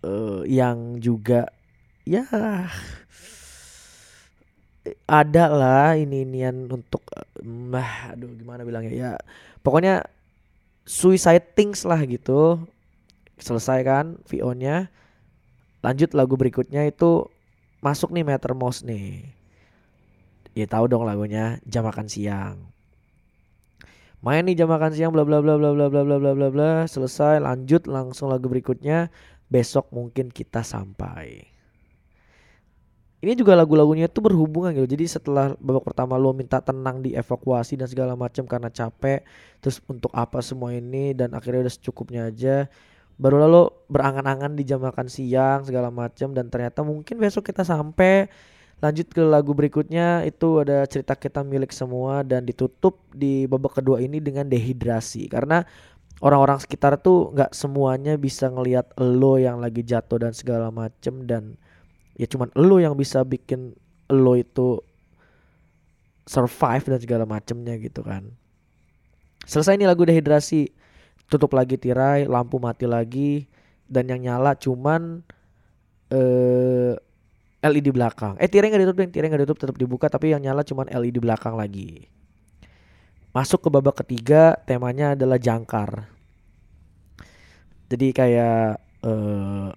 uh, 0.00 0.42
yang 0.48 0.96
juga 0.96 1.52
ya 2.08 2.24
ada 5.04 5.44
lah 5.52 5.92
ini 5.94 6.24
inian 6.24 6.66
untuk 6.72 7.04
mah 7.44 8.16
aduh 8.16 8.32
gimana 8.32 8.64
bilangnya 8.64 8.92
ya 8.92 9.12
pokoknya 9.60 10.02
suicide 10.84 11.54
things 11.56 11.82
lah 11.84 12.00
gitu. 12.04 12.62
Selesai 13.40 13.80
kan 13.84 14.20
VO 14.28 14.52
nya 14.52 14.92
lanjut 15.80 16.12
lagu 16.12 16.36
berikutnya 16.36 16.84
itu 16.84 17.24
masuk 17.80 18.12
nih 18.12 18.24
Meter 18.24 18.52
Mouse 18.52 18.84
nih. 18.84 19.24
Ya 20.52 20.66
tahu 20.68 20.90
dong 20.90 21.08
lagunya 21.08 21.56
jam 21.64 21.88
makan 21.88 22.10
siang. 22.10 22.68
Main 24.20 24.44
nih 24.44 24.60
jam 24.60 24.68
makan 24.68 24.92
siang 24.92 25.10
bla 25.16 25.24
bla 25.24 25.40
bla 25.40 25.56
bla 25.56 25.72
bla 25.72 25.88
bla 25.88 26.02
bla 26.04 26.16
bla 26.20 26.32
bla 26.36 26.48
bla. 26.52 26.70
Selesai 26.84 27.40
lanjut 27.40 27.88
langsung 27.88 28.28
lagu 28.28 28.52
berikutnya. 28.52 29.08
Besok 29.50 29.90
mungkin 29.90 30.30
kita 30.30 30.62
sampai 30.62 31.49
ini 33.20 33.36
juga 33.36 33.52
lagu-lagunya 33.52 34.08
tuh 34.08 34.24
berhubungan 34.24 34.72
gitu. 34.72 34.96
Jadi 34.96 35.04
setelah 35.04 35.52
babak 35.60 35.92
pertama 35.92 36.16
lo 36.16 36.32
minta 36.32 36.56
tenang 36.64 37.04
di 37.04 37.12
evakuasi 37.12 37.76
dan 37.76 37.84
segala 37.84 38.16
macam 38.16 38.48
karena 38.48 38.72
capek 38.72 39.24
terus 39.60 39.84
untuk 39.84 40.08
apa 40.16 40.40
semua 40.40 40.72
ini 40.72 41.12
dan 41.12 41.36
akhirnya 41.36 41.68
udah 41.68 41.74
secukupnya 41.76 42.32
aja 42.32 42.64
baru 43.20 43.36
lalu 43.44 43.62
berangan-angan 43.92 44.56
di 44.56 44.64
jam 44.64 44.80
makan 44.80 45.04
siang 45.12 45.68
segala 45.68 45.92
macam 45.92 46.32
dan 46.32 46.48
ternyata 46.48 46.80
mungkin 46.80 47.20
besok 47.20 47.52
kita 47.52 47.62
sampai. 47.62 48.32
Lanjut 48.80 49.12
ke 49.12 49.20
lagu 49.20 49.52
berikutnya 49.52 50.24
itu 50.24 50.64
ada 50.64 50.88
cerita 50.88 51.12
kita 51.12 51.44
milik 51.44 51.68
semua 51.68 52.24
dan 52.24 52.48
ditutup 52.48 52.96
di 53.12 53.44
babak 53.44 53.76
kedua 53.76 54.00
ini 54.00 54.24
dengan 54.24 54.48
dehidrasi. 54.48 55.28
Karena 55.28 55.60
orang-orang 56.24 56.64
sekitar 56.64 56.96
tuh 56.96 57.28
nggak 57.36 57.52
semuanya 57.52 58.16
bisa 58.16 58.48
ngelihat 58.48 58.96
lo 58.96 59.36
yang 59.36 59.60
lagi 59.60 59.84
jatuh 59.84 60.24
dan 60.24 60.32
segala 60.32 60.72
macem 60.72 61.28
dan 61.28 61.60
ya 62.20 62.28
cuman 62.28 62.52
lo 62.52 62.76
yang 62.76 62.92
bisa 62.92 63.24
bikin 63.24 63.72
lo 64.12 64.36
itu 64.36 64.84
survive 66.28 66.84
dan 66.84 67.00
segala 67.00 67.24
macemnya 67.24 67.80
gitu 67.80 68.04
kan 68.04 68.28
selesai 69.48 69.80
ini 69.80 69.88
lagu 69.88 70.04
dehidrasi 70.04 70.68
tutup 71.32 71.56
lagi 71.56 71.80
tirai 71.80 72.28
lampu 72.28 72.60
mati 72.60 72.84
lagi 72.84 73.48
dan 73.88 74.04
yang 74.12 74.20
nyala 74.20 74.52
cuman 74.52 75.24
eh 76.12 76.94
LED 77.60 77.92
belakang. 77.92 78.40
Eh 78.40 78.48
tirai 78.48 78.72
nggak 78.72 78.82
ditutup, 78.88 79.04
tirai 79.12 79.28
nggak 79.28 79.42
ditutup, 79.44 79.60
tetap 79.60 79.76
dibuka 79.76 80.08
tapi 80.08 80.32
yang 80.32 80.40
nyala 80.40 80.64
cuman 80.64 80.88
LED 80.88 81.20
belakang 81.20 81.54
lagi. 81.60 82.08
Masuk 83.36 83.62
ke 83.62 83.68
babak 83.68 84.00
ketiga, 84.02 84.56
temanya 84.64 85.12
adalah 85.12 85.36
jangkar. 85.36 86.08
Jadi 87.92 88.16
kayak 88.16 88.80
uh, 89.04 89.70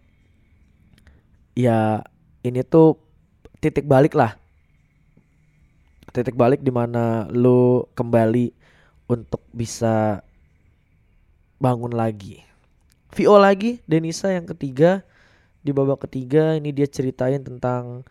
ya 1.53 2.01
ini 2.43 2.61
tuh 2.61 2.99
titik 3.63 3.87
balik 3.87 4.13
lah. 4.13 4.35
Titik 6.13 6.37
balik 6.37 6.61
di 6.61 6.69
mana 6.69 7.25
lu 7.31 7.87
kembali 7.97 8.53
untuk 9.09 9.41
bisa 9.49 10.21
bangun 11.57 11.95
lagi. 11.95 12.43
VO 13.15 13.39
lagi, 13.39 13.79
Denisa 13.87 14.29
yang 14.29 14.45
ketiga 14.45 15.01
di 15.63 15.71
babak 15.71 16.05
ketiga 16.05 16.59
ini 16.59 16.75
dia 16.75 16.85
ceritain 16.85 17.39
tentang 17.39 18.03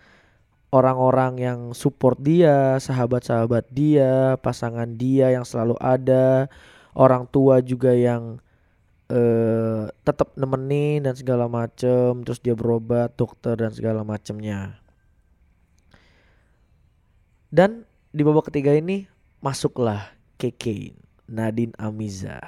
orang-orang 0.73 1.37
yang 1.37 1.61
support 1.77 2.17
dia, 2.17 2.81
sahabat-sahabat 2.81 3.69
dia, 3.69 4.41
pasangan 4.41 4.89
dia 4.97 5.29
yang 5.37 5.45
selalu 5.45 5.77
ada, 5.77 6.49
orang 6.97 7.29
tua 7.29 7.61
juga 7.61 7.93
yang 7.93 8.41
uh, 9.13 9.93
tetap 10.03 10.33
nemenin 10.41 11.05
dan 11.05 11.13
segala 11.13 11.45
macem, 11.47 12.25
terus 12.25 12.41
dia 12.41 12.57
berobat, 12.57 13.13
dokter 13.13 13.61
dan 13.61 13.71
segala 13.71 14.01
macemnya. 14.03 14.81
Dan 17.53 17.85
di 18.09 18.25
babak 18.25 18.49
ketiga 18.49 18.73
ini 18.73 19.05
masuklah 19.45 20.17
Keke 20.41 20.97
Nadine 21.29 21.77
Amiza. 21.77 22.41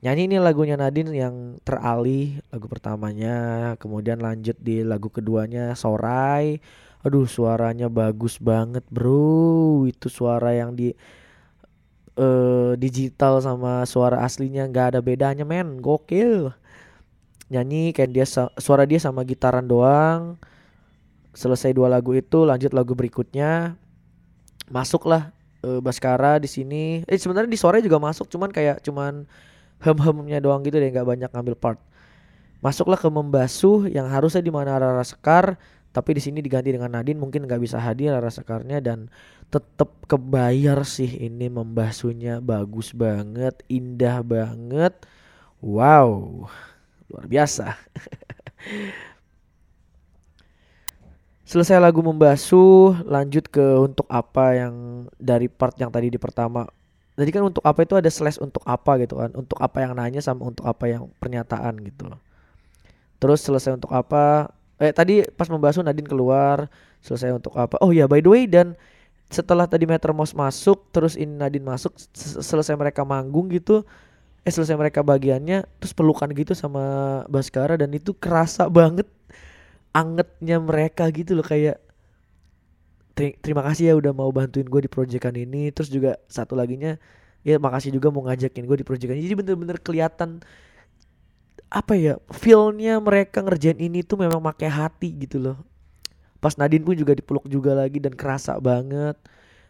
Nyanyi 0.00 0.32
ini 0.32 0.36
lagunya 0.40 0.80
Nadine 0.80 1.12
yang 1.12 1.60
teralih 1.60 2.40
lagu 2.48 2.68
pertamanya, 2.68 3.36
kemudian 3.76 4.20
lanjut 4.20 4.56
di 4.60 4.80
lagu 4.80 5.12
keduanya 5.12 5.76
Sorai. 5.76 6.60
Aduh 7.00 7.24
suaranya 7.24 7.88
bagus 7.88 8.36
banget 8.36 8.84
bro, 8.88 9.88
itu 9.88 10.12
suara 10.12 10.52
yang 10.52 10.76
di 10.76 10.92
uh, 12.16 12.72
digital 12.78 13.38
sama 13.42 13.84
suara 13.86 14.22
aslinya 14.24 14.66
nggak 14.66 14.96
ada 14.96 15.00
bedanya 15.02 15.44
men, 15.46 15.78
gokil. 15.78 16.54
Nyanyi 17.50 17.90
kayak 17.90 18.10
dia 18.14 18.26
suara 18.58 18.86
dia 18.86 19.02
sama 19.02 19.26
gitaran 19.26 19.66
doang. 19.66 20.38
Selesai 21.34 21.74
dua 21.74 21.90
lagu 21.90 22.14
itu 22.14 22.46
lanjut 22.46 22.70
lagu 22.74 22.94
berikutnya. 22.94 23.74
Masuklah 24.70 25.34
uh, 25.66 25.82
Baskara 25.82 26.38
di 26.38 26.46
sini. 26.46 27.02
Eh 27.10 27.18
sebenarnya 27.18 27.50
di 27.50 27.58
suara 27.58 27.82
juga 27.82 27.98
masuk, 27.98 28.30
cuman 28.30 28.50
kayak 28.54 28.82
cuman 28.86 29.26
hem-hemnya 29.82 30.38
doang 30.38 30.60
gitu 30.62 30.76
deh 30.76 30.92
nggak 30.92 31.08
banyak 31.08 31.30
ngambil 31.32 31.56
part 31.56 31.80
masuklah 32.60 33.00
ke 33.00 33.08
membasuh 33.08 33.88
yang 33.88 34.06
harusnya 34.12 34.44
di 34.44 34.52
mana 34.52 34.76
Rara 34.76 35.04
Sekar 35.04 35.56
tapi 35.90 36.14
di 36.18 36.22
sini 36.22 36.38
diganti 36.38 36.70
dengan 36.70 36.94
Nadine 36.94 37.18
mungkin 37.18 37.46
nggak 37.46 37.62
bisa 37.62 37.82
hadir 37.82 38.14
Rara 38.14 38.30
Sekarnya 38.30 38.78
dan 38.78 39.10
tetap 39.50 39.90
kebayar 40.06 40.86
sih 40.86 41.26
ini 41.26 41.50
membasuhnya 41.50 42.38
bagus 42.38 42.94
banget 42.94 43.58
indah 43.66 44.22
banget 44.22 44.94
wow 45.58 46.46
luar 47.10 47.26
biasa 47.26 47.74
selesai 51.50 51.82
lagu 51.82 51.98
membasuh 51.98 53.02
lanjut 53.02 53.50
ke 53.50 53.66
untuk 53.82 54.06
apa 54.06 54.54
yang 54.54 54.74
dari 55.18 55.50
part 55.50 55.74
yang 55.82 55.90
tadi 55.90 56.14
di 56.14 56.18
pertama 56.22 56.70
jadi 57.20 57.36
kan 57.36 57.52
untuk 57.52 57.60
apa 57.68 57.84
itu 57.84 58.00
ada 58.00 58.08
slash 58.08 58.40
untuk 58.40 58.64
apa 58.64 58.96
gitu 59.04 59.20
kan. 59.20 59.28
Untuk 59.36 59.60
apa 59.60 59.84
yang 59.84 59.92
nanya 59.92 60.24
sama 60.24 60.48
untuk 60.48 60.64
apa 60.64 60.88
yang 60.88 61.12
pernyataan 61.20 61.76
gitu 61.84 62.08
loh. 62.08 62.16
Terus 63.20 63.44
selesai 63.44 63.76
untuk 63.76 63.92
apa? 63.92 64.48
Eh 64.80 64.92
tadi 64.96 65.22
pas 65.36 65.46
membahas 65.52 65.76
Nadine 65.84 66.08
keluar, 66.08 66.66
selesai 67.04 67.36
untuk 67.36 67.52
apa? 67.60 67.76
Oh 67.84 67.92
ya 67.92 68.08
by 68.08 68.24
the 68.24 68.30
way 68.32 68.44
dan 68.48 68.72
setelah 69.30 69.68
tadi 69.68 69.86
Metromos 69.86 70.34
masuk, 70.34 70.90
terus 70.90 71.14
ini 71.14 71.30
Nadine 71.36 71.62
masuk, 71.62 71.94
selesai 72.16 72.74
mereka 72.74 73.06
manggung 73.06 73.46
gitu, 73.52 73.86
eh 74.42 74.50
selesai 74.50 74.74
mereka 74.74 75.04
bagiannya, 75.06 75.68
terus 75.78 75.92
pelukan 75.94 76.26
gitu 76.34 76.56
sama 76.56 76.82
Baskara 77.30 77.78
dan 77.78 77.92
itu 77.94 78.10
kerasa 78.16 78.66
banget 78.66 79.06
angetnya 79.94 80.58
mereka 80.62 81.06
gitu 81.10 81.34
loh 81.38 81.46
kayak 81.46 81.78
terima 83.44 83.60
kasih 83.66 83.92
ya 83.92 83.94
udah 84.00 84.12
mau 84.16 84.30
bantuin 84.32 84.64
gue 84.64 84.80
di 84.86 84.90
proyekan 84.90 85.34
ini 85.36 85.68
terus 85.74 85.92
juga 85.92 86.16
satu 86.30 86.56
laginya 86.56 86.96
ya 87.44 87.60
makasih 87.60 87.92
juga 87.92 88.08
mau 88.08 88.24
ngajakin 88.24 88.64
gue 88.64 88.76
di 88.80 88.86
proyekan 88.86 89.16
jadi 89.18 89.34
bener-bener 89.36 89.76
kelihatan 89.82 90.40
apa 91.70 91.94
ya 91.94 92.18
feelnya 92.34 92.98
mereka 92.98 93.46
ngerjain 93.46 93.78
ini 93.78 94.02
tuh 94.02 94.18
memang 94.18 94.42
pakai 94.42 94.66
hati 94.66 95.14
gitu 95.22 95.38
loh. 95.38 95.58
Pas 96.42 96.58
Nadine 96.58 96.82
pun 96.82 96.98
juga 96.98 97.14
dipeluk 97.14 97.46
juga 97.46 97.78
lagi 97.78 98.02
dan 98.02 98.18
kerasa 98.18 98.58
banget. 98.58 99.14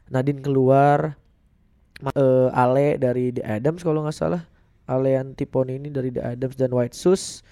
Nadine 0.09 0.41
keluar 0.41 1.15
uh, 2.17 2.49
Ale 2.57 2.97
dari 2.97 3.37
The 3.37 3.45
Adams 3.45 3.85
kalau 3.85 4.01
nggak 4.01 4.17
salah. 4.17 4.43
Ale 4.89 5.15
Antiponi 5.15 5.77
ini 5.77 5.93
dari 5.93 6.09
The 6.11 6.25
Adams 6.35 6.57
dan 6.57 6.73
White 6.73 6.97
Shoes 6.97 7.45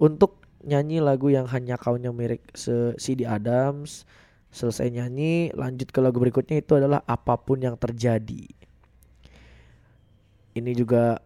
untuk 0.00 0.42
nyanyi 0.64 0.98
lagu 0.98 1.30
yang 1.30 1.46
hanya 1.46 1.76
kaunya 1.76 2.10
mirip 2.10 2.42
si 2.56 3.12
The 3.12 3.28
Adams. 3.28 4.08
Selesai 4.56 4.88
nyanyi 4.88 5.52
lanjut 5.52 5.92
ke 5.92 6.00
lagu 6.00 6.16
berikutnya 6.16 6.64
itu 6.64 6.80
adalah 6.80 7.04
apa 7.04 7.36
pun 7.36 7.60
yang 7.60 7.76
terjadi. 7.76 8.48
Ini 10.56 10.72
juga 10.72 11.20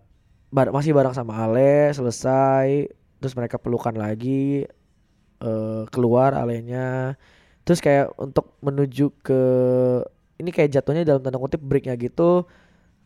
bar 0.51 0.75
masih 0.75 0.91
bareng 0.91 1.15
sama 1.15 1.39
Ale 1.47 1.95
selesai 1.95 2.91
terus 3.23 3.35
mereka 3.39 3.57
pelukan 3.57 3.95
lagi 3.95 4.67
uh, 5.43 5.87
keluar 5.95 6.35
Alenya. 6.35 7.15
Terus 7.63 7.79
kayak 7.79 8.17
untuk 8.19 8.59
menuju 8.65 9.15
ke 9.23 9.43
ini 10.41 10.51
kayak 10.51 10.73
jatuhnya 10.75 11.05
dalam 11.07 11.23
tanda 11.23 11.39
kutip 11.39 11.61
breaknya 11.61 11.95
gitu 12.01 12.49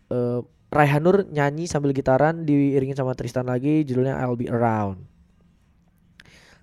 uh, 0.09 0.41
Raihanur 0.75 1.31
nyanyi 1.31 1.71
sambil 1.71 1.95
gitaran 1.95 2.43
diiringin 2.43 2.99
sama 2.99 3.15
Tristan 3.15 3.47
lagi 3.47 3.87
judulnya 3.87 4.19
I'll 4.19 4.35
Be 4.35 4.51
Around. 4.51 5.07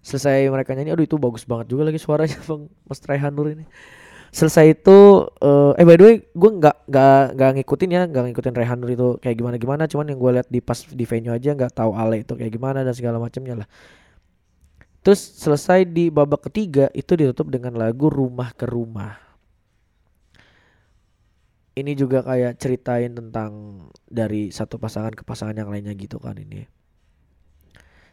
Selesai 0.02 0.50
mereka 0.50 0.74
nyanyi 0.74 0.91
aduh 0.98 1.06
itu 1.06 1.15
bagus 1.22 1.46
banget 1.46 1.72
juga 1.72 1.88
lagi 1.88 2.02
suaranya 2.02 2.39
bang 2.50 2.67
Mas 2.89 3.00
Raihan 3.06 3.32
Nur 3.32 3.54
ini 3.54 3.63
selesai 4.32 4.80
itu 4.80 5.28
uh, 5.44 5.76
eh 5.76 5.84
by 5.84 6.00
the 6.00 6.04
way 6.08 6.15
gue 6.24 6.52
nggak 6.56 6.88
nggak 6.88 7.24
nggak 7.36 7.50
ngikutin 7.60 7.89
ya 7.91 8.02
nggak 8.08 8.24
ngikutin 8.32 8.56
Raihan 8.56 8.80
Nur 8.80 8.91
itu 8.96 9.08
kayak 9.20 9.36
gimana 9.36 9.56
gimana 9.60 9.84
cuman 9.91 10.08
yang 10.08 10.20
gue 10.24 10.32
lihat 10.39 10.48
di 10.48 10.63
pas 10.63 10.80
di 10.88 11.04
venue 11.04 11.36
aja 11.36 11.52
nggak 11.52 11.76
tahu 11.76 11.91
Ale 11.91 12.24
itu 12.24 12.39
kayak 12.39 12.56
gimana 12.56 12.88
dan 12.88 12.96
segala 12.96 13.20
macamnya 13.20 13.63
lah. 13.63 13.67
Terus 15.04 15.20
selesai 15.20 15.84
di 15.84 16.08
babak 16.08 16.48
ketiga 16.48 16.88
itu 16.96 17.12
ditutup 17.20 17.52
dengan 17.52 17.76
lagu 17.76 18.08
rumah 18.08 18.56
ke 18.56 18.70
rumah. 18.70 19.20
Ini 21.76 21.91
juga 21.98 22.24
kayak 22.24 22.56
ceritain 22.56 23.12
tentang 23.12 23.84
dari 24.08 24.54
satu 24.54 24.80
pasangan 24.80 25.12
ke 25.12 25.28
pasangan 25.28 25.58
yang 25.58 25.67
lainnya 25.67 25.91
gitu 25.98 26.22
kan 26.22 26.39
ini. 26.39 26.70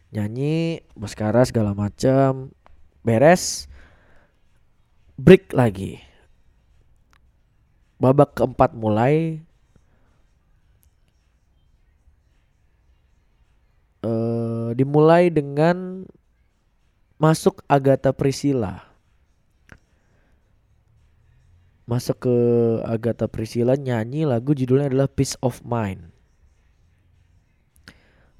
Nyanyi 0.08 0.82
Baskara 0.96 1.44
segala 1.44 1.76
macam 1.76 2.50
beres 3.04 3.68
break 5.20 5.52
lagi 5.52 6.07
babak 7.98 8.38
keempat 8.38 8.74
mulai 8.78 9.42
uh, 14.06 14.70
dimulai 14.74 15.28
dengan 15.28 16.06
masuk 17.18 17.66
Agatha 17.66 18.14
Priscilla. 18.14 18.86
Masuk 21.88 22.28
ke 22.28 22.36
Agatha 22.84 23.24
Priscilla 23.26 23.72
nyanyi 23.72 24.28
lagu 24.28 24.52
judulnya 24.52 24.92
adalah 24.92 25.08
Peace 25.08 25.34
of 25.40 25.64
Mind. 25.64 26.12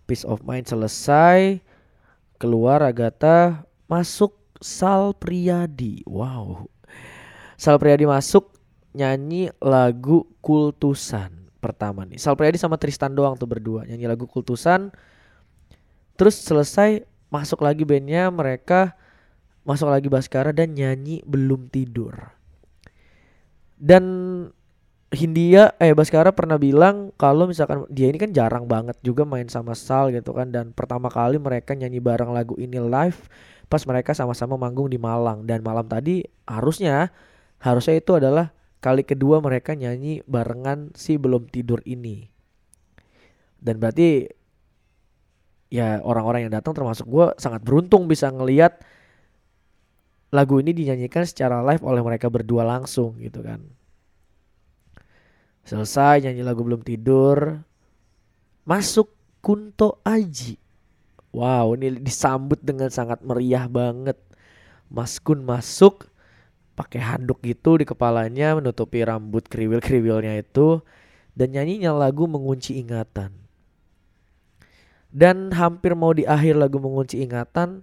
Peace 0.05 0.25
of 0.25 0.41
mind 0.45 0.69
selesai 0.69 1.61
keluar 2.41 2.81
Agatha 2.81 3.65
masuk 3.89 4.37
Sal 4.61 5.17
Priadi 5.17 6.05
wow. 6.05 6.65
Sal 7.57 7.81
Priadi 7.81 8.05
masuk 8.05 8.58
nyanyi 8.97 9.53
lagu 9.61 10.25
Kultusan 10.41 11.51
pertama 11.59 12.07
nih. 12.07 12.17
Sal 12.17 12.39
Priadi 12.39 12.57
sama 12.57 12.79
Tristan 12.79 13.13
doang 13.13 13.35
tuh 13.35 13.51
berdua 13.51 13.85
nyanyi 13.85 14.07
lagu 14.09 14.25
Kultusan. 14.25 14.95
Terus 16.19 16.39
selesai 16.41 17.05
masuk 17.29 17.61
lagi 17.61 17.85
bandnya 17.85 18.33
mereka 18.33 18.97
masuk 19.69 19.93
lagi 19.93 20.09
Baskara 20.09 20.55
dan 20.55 20.73
nyanyi 20.73 21.21
belum 21.29 21.69
tidur. 21.69 22.17
Dan 23.79 24.05
Hindia 25.09 25.73
eh 25.81 25.97
Baskara 25.97 26.37
pernah 26.37 26.61
bilang 26.61 27.17
kalau 27.17 27.49
misalkan 27.49 27.89
dia 27.89 28.13
ini 28.13 28.21
kan 28.21 28.29
jarang 28.29 28.69
banget 28.69 28.97
juga 29.01 29.25
main 29.25 29.49
sama 29.49 29.73
Sal 29.73 30.13
gitu 30.13 30.37
kan 30.37 30.53
dan 30.53 30.77
pertama 30.77 31.09
kali 31.09 31.41
mereka 31.41 31.73
nyanyi 31.73 31.97
bareng 31.97 32.29
lagu 32.29 32.53
ini 32.61 32.77
live 32.77 33.17
pas 33.73 33.85
mereka 33.85 34.13
sama-sama 34.17 34.57
manggung 34.61 34.89
di 34.89 35.01
Malang. 35.01 35.45
Dan 35.45 35.65
malam 35.65 35.89
tadi 35.89 36.25
harusnya 36.49 37.13
harusnya 37.61 37.97
itu 38.01 38.17
adalah 38.17 38.53
kali 38.79 39.03
kedua 39.03 39.43
mereka 39.43 39.75
nyanyi 39.75 40.23
barengan 40.25 40.95
si 40.95 41.19
belum 41.19 41.51
tidur 41.51 41.83
ini 41.87 42.31
dan 43.59 43.83
berarti 43.83 44.31
ya 45.69 46.01
orang-orang 46.01 46.49
yang 46.49 46.53
datang 46.55 46.73
termasuk 46.73 47.05
gue 47.05 47.27
sangat 47.37 47.61
beruntung 47.61 48.09
bisa 48.09 48.31
ngelihat 48.33 48.81
lagu 50.29 50.61
ini 50.61 50.77
dinyanyikan 50.77 51.25
secara 51.25 51.65
live 51.65 51.85
oleh 51.85 52.05
mereka 52.05 52.29
berdua 52.29 52.65
langsung 52.65 53.17
gitu 53.21 53.41
kan. 53.41 53.65
Selesai 55.65 56.25
nyanyi 56.25 56.43
lagu 56.45 56.65
belum 56.65 56.81
tidur, 56.81 57.61
masuk 58.65 59.13
Kunto 59.45 60.01
Aji. 60.05 60.57
Wow, 61.33 61.77
ini 61.77 62.01
disambut 62.01 62.61
dengan 62.65 62.89
sangat 62.89 63.21
meriah 63.21 63.69
banget. 63.69 64.17
Mas 64.89 65.21
Kun 65.21 65.45
masuk 65.45 66.08
pakai 66.79 67.03
handuk 67.03 67.43
gitu 67.43 67.83
di 67.83 67.85
kepalanya 67.85 68.55
menutupi 68.55 69.03
rambut 69.03 69.51
kriwil-kriwilnya 69.51 70.39
itu 70.39 70.79
dan 71.35 71.51
nyanyinya 71.51 71.91
lagu 71.91 72.31
mengunci 72.31 72.79
ingatan. 72.79 73.35
Dan 75.11 75.51
hampir 75.51 75.99
mau 75.99 76.15
di 76.15 76.23
akhir 76.23 76.55
lagu 76.55 76.79
mengunci 76.79 77.19
ingatan 77.19 77.83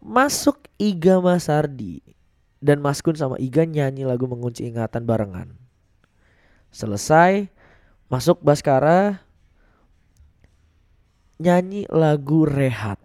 masuk 0.00 0.64
Iga 0.80 1.20
Masardi 1.20 2.00
dan 2.64 2.80
Mas 2.80 3.04
Kun 3.04 3.12
sama 3.12 3.36
Iga 3.36 3.68
nyanyi 3.68 4.08
lagu 4.08 4.24
mengunci 4.24 4.64
ingatan 4.64 5.04
barengan. 5.04 5.52
Selesai 6.72 7.52
masuk 8.08 8.40
Baskara 8.40 9.20
nyanyi 11.36 11.84
lagu 11.92 12.48
Rehat. 12.48 12.96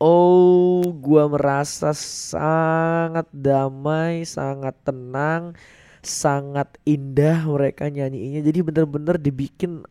Oh, 0.00 0.80
gua 0.96 1.28
merasa 1.28 1.92
sangat 1.92 3.28
damai, 3.36 4.24
sangat 4.24 4.72
tenang, 4.80 5.52
sangat 6.00 6.80
indah 6.88 7.44
mereka 7.44 7.92
nyanyiinnya. 7.92 8.40
Jadi 8.40 8.58
bener-bener 8.64 9.20
dibikin 9.20 9.84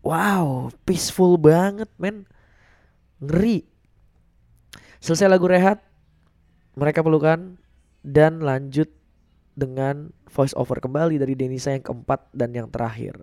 wow, 0.00 0.72
peaceful 0.88 1.36
banget, 1.36 1.92
men. 2.00 2.24
Ngeri. 3.20 3.68
Selesai 5.02 5.28
lagu 5.28 5.44
Rehat, 5.44 5.82
mereka 6.72 7.04
pelukan 7.04 7.60
dan 8.00 8.40
lanjut 8.40 8.88
dengan 9.56 10.14
voice 10.30 10.54
over 10.54 10.78
kembali 10.78 11.18
dari 11.18 11.34
Denisa 11.34 11.72
yang 11.72 11.82
keempat 11.82 12.32
dan 12.32 12.52
yang 12.52 12.68
terakhir. 12.70 13.18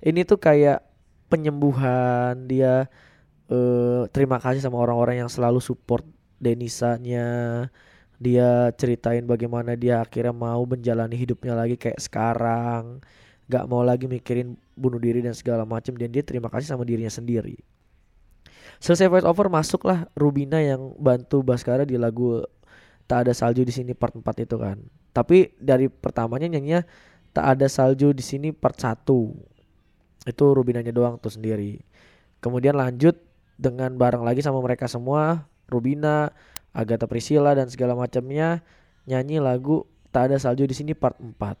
Ini 0.00 0.22
tuh 0.24 0.38
kayak 0.38 0.80
penyembuhan 1.28 2.46
dia 2.46 2.86
uh, 3.50 4.06
terima 4.12 4.40
kasih 4.40 4.64
sama 4.64 4.80
orang-orang 4.80 5.24
yang 5.24 5.30
selalu 5.30 5.60
support 5.60 6.04
Denisanya. 6.38 7.66
Dia 8.20 8.70
ceritain 8.76 9.24
bagaimana 9.24 9.74
dia 9.74 10.04
akhirnya 10.04 10.32
mau 10.32 10.62
menjalani 10.68 11.16
hidupnya 11.16 11.56
lagi 11.56 11.80
kayak 11.80 11.98
sekarang. 11.98 13.00
Gak 13.48 13.64
mau 13.68 13.84
lagi 13.84 14.08
mikirin 14.08 14.56
bunuh 14.72 14.96
diri 14.96 15.20
dan 15.20 15.36
segala 15.36 15.68
macam 15.68 15.92
dan 15.96 16.08
dia 16.08 16.24
terima 16.24 16.48
kasih 16.48 16.72
sama 16.72 16.84
dirinya 16.84 17.12
sendiri. 17.12 17.60
Selesai 18.80 19.08
voice 19.08 19.28
over 19.28 19.48
masuklah 19.48 20.08
Rubina 20.16 20.60
yang 20.60 20.96
bantu 21.00 21.40
Baskara 21.44 21.88
di 21.88 21.96
lagu 21.96 22.44
Tak 23.04 23.28
ada 23.28 23.32
salju 23.36 23.68
di 23.68 23.72
sini 23.72 23.92
part 23.92 24.16
4 24.16 24.48
itu 24.48 24.56
kan. 24.56 24.80
Tapi 25.12 25.52
dari 25.60 25.92
pertamanya 25.92 26.48
nyanyinya 26.48 26.80
tak 27.36 27.56
ada 27.56 27.66
salju 27.68 28.16
di 28.16 28.24
sini 28.24 28.48
part 28.50 28.80
1. 28.80 29.04
Itu 30.24 30.44
Rubinanya 30.56 30.88
doang 30.88 31.20
tuh 31.20 31.28
sendiri. 31.28 31.84
Kemudian 32.40 32.72
lanjut 32.80 33.20
dengan 33.54 33.94
bareng 33.94 34.26
lagi 34.26 34.42
sama 34.42 34.58
mereka 34.60 34.90
semua, 34.90 35.46
Rubina, 35.70 36.34
Agatha 36.74 37.06
Priscilla 37.06 37.54
dan 37.54 37.70
segala 37.70 37.94
macamnya 37.94 38.62
nyanyi 39.06 39.38
lagu 39.38 39.86
Tak 40.14 40.30
ada 40.30 40.38
salju 40.38 40.70
di 40.70 40.78
sini 40.78 40.94
part 40.94 41.18
4. 41.18 41.58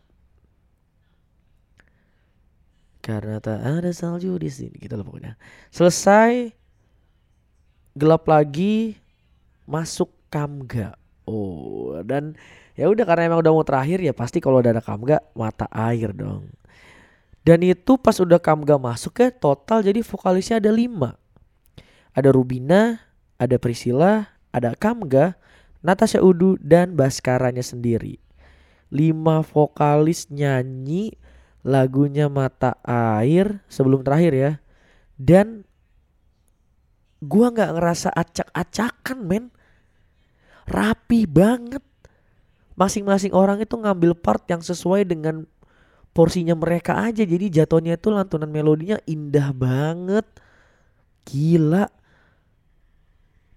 Karena 3.02 3.42
tak 3.42 3.58
ada 3.58 3.90
salju 3.90 4.38
di 4.38 4.46
sini 4.46 4.78
gitu 4.78 4.94
loh 4.94 5.02
pokoknya. 5.02 5.34
Selesai 5.74 6.54
gelap 7.98 8.30
lagi 8.30 8.94
masuk 9.66 10.06
Kamga. 10.30 10.94
Oh, 11.26 11.98
dan 12.06 12.38
ya 12.78 12.86
udah 12.86 13.02
karena 13.02 13.26
emang 13.26 13.42
udah 13.42 13.50
mau 13.50 13.66
terakhir 13.66 13.98
ya 13.98 14.14
pasti 14.14 14.38
kalau 14.38 14.62
udah 14.62 14.78
ada 14.78 14.82
Kamga 14.86 15.18
mata 15.34 15.66
air 15.74 16.14
dong. 16.14 16.46
Dan 17.42 17.58
itu 17.66 17.98
pas 17.98 18.14
udah 18.22 18.38
Kamga 18.38 18.78
masuk 18.78 19.18
ya 19.18 19.34
total 19.34 19.82
jadi 19.82 19.98
vokalisnya 19.98 20.62
ada 20.62 20.70
lima. 20.70 21.18
Ada 22.14 22.30
Rubina, 22.30 23.02
ada 23.36 23.58
Priscilla, 23.58 24.38
ada 24.54 24.78
Kamga, 24.78 25.34
Natasha 25.82 26.22
Udu 26.22 26.56
dan 26.62 26.94
Baskaranya 26.94 27.60
sendiri. 27.60 28.22
Lima 28.94 29.42
vokalis 29.42 30.30
nyanyi 30.30 31.18
lagunya 31.66 32.30
Mata 32.30 32.78
Air 32.86 33.60
sebelum 33.66 34.06
terakhir 34.06 34.32
ya. 34.32 34.52
Dan 35.18 35.66
gua 37.18 37.50
nggak 37.50 37.72
ngerasa 37.74 38.08
acak-acakan 38.14 39.18
men 39.26 39.44
rapi 40.70 41.26
banget. 41.28 41.82
Masing-masing 42.74 43.30
orang 43.30 43.62
itu 43.62 43.74
ngambil 43.78 44.18
part 44.18 44.42
yang 44.50 44.62
sesuai 44.62 45.06
dengan 45.06 45.46
porsinya 46.14 46.54
mereka 46.54 46.98
aja. 47.06 47.22
Jadi 47.22 47.50
jatuhnya 47.50 47.98
itu 47.98 48.10
lantunan 48.10 48.50
melodinya 48.50 48.98
indah 49.06 49.50
banget. 49.54 50.26
Gila. 51.26 51.86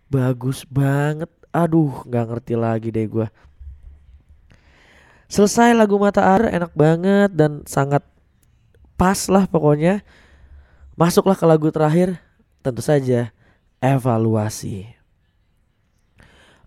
Bagus 0.08 0.64
banget. 0.68 1.28
Aduh 1.52 2.04
gak 2.08 2.28
ngerti 2.32 2.54
lagi 2.56 2.90
deh 2.92 3.08
gue. 3.08 3.28
Selesai 5.28 5.76
lagu 5.76 6.00
Mata 6.00 6.24
Air 6.24 6.48
enak 6.56 6.72
banget 6.72 7.36
dan 7.36 7.68
sangat 7.68 8.00
pas 8.96 9.28
lah 9.28 9.44
pokoknya. 9.44 10.00
Masuklah 10.96 11.36
ke 11.36 11.44
lagu 11.44 11.68
terakhir. 11.68 12.20
Tentu 12.64 12.80
saja 12.80 13.36
evaluasi. 13.84 14.88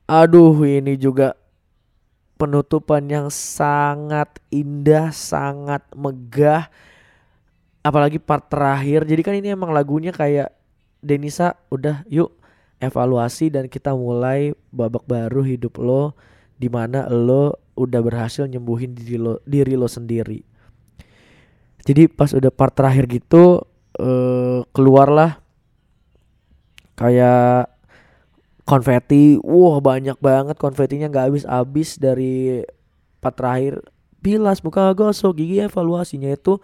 Aduh 0.05 0.57
ini 0.66 0.98
juga 1.00 1.38
penutupan 2.37 3.05
yang 3.09 3.29
sangat 3.33 4.40
indah, 4.48 5.12
sangat 5.12 5.85
megah. 5.96 6.68
Apalagi 7.81 8.20
part 8.20 8.44
terakhir. 8.48 9.09
Jadi 9.09 9.20
kan 9.24 9.35
ini 9.37 9.53
emang 9.53 9.72
lagunya 9.72 10.12
kayak 10.12 10.53
Denisa 11.00 11.57
udah 11.72 12.05
yuk 12.12 12.39
evaluasi 12.80 13.52
dan 13.52 13.68
kita 13.68 13.92
mulai 13.92 14.56
babak 14.72 15.04
baru 15.04 15.44
hidup 15.44 15.76
lo 15.78 16.16
di 16.56 16.66
mana 16.72 17.06
lo 17.12 17.56
udah 17.76 18.00
berhasil 18.00 18.48
nyembuhin 18.48 18.96
diri 18.96 19.16
lo 19.20 19.40
diri 19.44 19.76
lo 19.76 19.86
sendiri. 19.86 20.40
Jadi 21.84 22.08
pas 22.12 22.32
udah 22.32 22.52
part 22.52 22.76
terakhir 22.76 23.08
gitu 23.08 23.64
uh, 24.00 24.60
keluarlah 24.72 25.40
kayak 26.96 27.72
konfeti 28.68 29.40
wah 29.40 29.80
banyak 29.80 30.20
banget 30.20 30.56
konfetinya 30.60 31.08
nggak 31.08 31.26
habis-habis 31.32 31.96
dari 31.96 32.60
part 33.24 33.36
terakhir 33.36 33.80
bilas 34.20 34.60
buka 34.60 34.92
gosok 34.92 35.40
gigi 35.40 35.64
evaluasinya 35.64 36.28
itu 36.28 36.60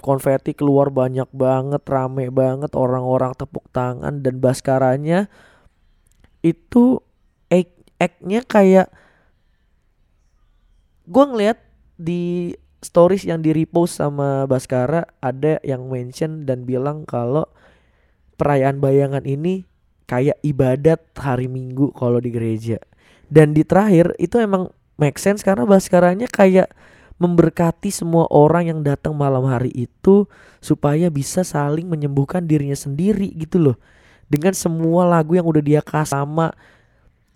konfeti 0.00 0.56
keluar 0.56 0.88
banyak 0.88 1.28
banget 1.30 1.84
rame 1.86 2.32
banget 2.32 2.72
orang-orang 2.74 3.36
tepuk 3.36 3.64
tangan 3.70 4.24
dan 4.24 4.40
baskaranya 4.40 5.28
itu 6.40 7.04
ek 7.52 7.68
eknya 8.00 8.40
kayak 8.44 8.88
gue 11.04 11.24
ngeliat 11.26 11.58
di 12.00 12.56
stories 12.80 13.28
yang 13.28 13.44
di 13.44 13.52
repost 13.52 14.00
sama 14.00 14.48
Baskara 14.48 15.04
ada 15.20 15.60
yang 15.60 15.92
mention 15.92 16.48
dan 16.48 16.64
bilang 16.64 17.04
kalau 17.04 17.44
perayaan 18.40 18.80
bayangan 18.80 19.24
ini 19.28 19.68
kayak 20.08 20.40
ibadat 20.40 21.04
hari 21.20 21.46
Minggu 21.46 21.92
kalau 21.92 22.18
di 22.18 22.32
gereja. 22.32 22.80
Dan 23.30 23.54
di 23.54 23.62
terakhir 23.62 24.16
itu 24.16 24.40
emang 24.40 24.72
make 24.96 25.20
sense 25.20 25.44
karena 25.44 25.68
Baskaranya 25.68 26.26
kayak 26.26 26.72
memberkati 27.20 27.92
semua 27.92 28.24
orang 28.32 28.72
yang 28.72 28.80
datang 28.80 29.12
malam 29.12 29.44
hari 29.44 29.68
itu 29.76 30.24
supaya 30.64 31.12
bisa 31.12 31.44
saling 31.44 31.84
menyembuhkan 31.84 32.48
dirinya 32.48 32.74
sendiri 32.74 33.30
gitu 33.36 33.60
loh. 33.60 33.76
Dengan 34.32 34.56
semua 34.56 35.04
lagu 35.04 35.36
yang 35.36 35.44
udah 35.44 35.60
dia 35.60 35.84
kasih 35.84 36.16
sama 36.16 36.56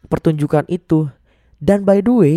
pertunjukan 0.09 0.65
itu. 0.73 1.13
Dan 1.61 1.85
by 1.85 2.01
the 2.01 2.15
way, 2.15 2.37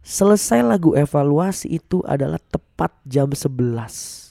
selesai 0.00 0.64
lagu 0.64 0.96
evaluasi 0.96 1.76
itu 1.76 2.00
adalah 2.08 2.40
tepat 2.40 2.96
jam 3.04 3.28
11 3.28 4.26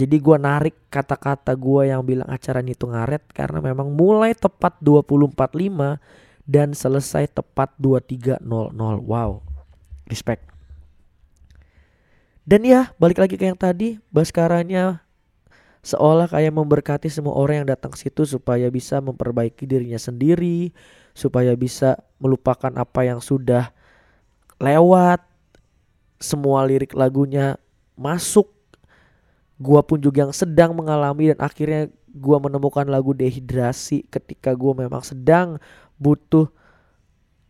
jadi 0.00 0.16
gue 0.16 0.36
narik 0.40 0.76
kata-kata 0.88 1.52
gue 1.52 1.92
yang 1.92 2.00
bilang 2.00 2.24
acara 2.32 2.64
itu 2.64 2.88
ngaret 2.88 3.20
karena 3.36 3.60
memang 3.60 3.92
mulai 3.92 4.32
tepat 4.32 4.80
2045 4.80 6.00
dan 6.48 6.72
selesai 6.72 7.28
tepat 7.28 7.76
2300. 7.76 8.40
Wow. 9.04 9.44
Respect. 10.08 10.49
Dan 12.50 12.66
ya, 12.66 12.90
balik 12.98 13.22
lagi 13.22 13.38
ke 13.38 13.46
yang 13.46 13.54
tadi, 13.54 14.02
Baskaranya 14.10 15.06
seolah 15.86 16.26
kayak 16.26 16.50
memberkati 16.50 17.06
semua 17.06 17.38
orang 17.38 17.62
yang 17.62 17.68
datang 17.70 17.94
situ 17.94 18.26
supaya 18.26 18.66
bisa 18.74 18.98
memperbaiki 18.98 19.70
dirinya 19.70 20.02
sendiri, 20.02 20.74
supaya 21.14 21.54
bisa 21.54 21.94
melupakan 22.18 22.74
apa 22.74 23.06
yang 23.06 23.22
sudah 23.22 23.70
lewat. 24.58 25.22
Semua 26.18 26.66
lirik 26.66 26.90
lagunya 26.98 27.54
masuk 27.94 28.50
gua 29.62 29.86
pun 29.86 30.02
juga 30.02 30.26
yang 30.26 30.34
sedang 30.34 30.74
mengalami 30.74 31.30
dan 31.30 31.38
akhirnya 31.38 31.86
gua 32.10 32.42
menemukan 32.42 32.84
lagu 32.90 33.14
dehidrasi 33.14 34.10
ketika 34.10 34.58
gua 34.58 34.74
memang 34.74 35.06
sedang 35.06 35.62
butuh 36.02 36.50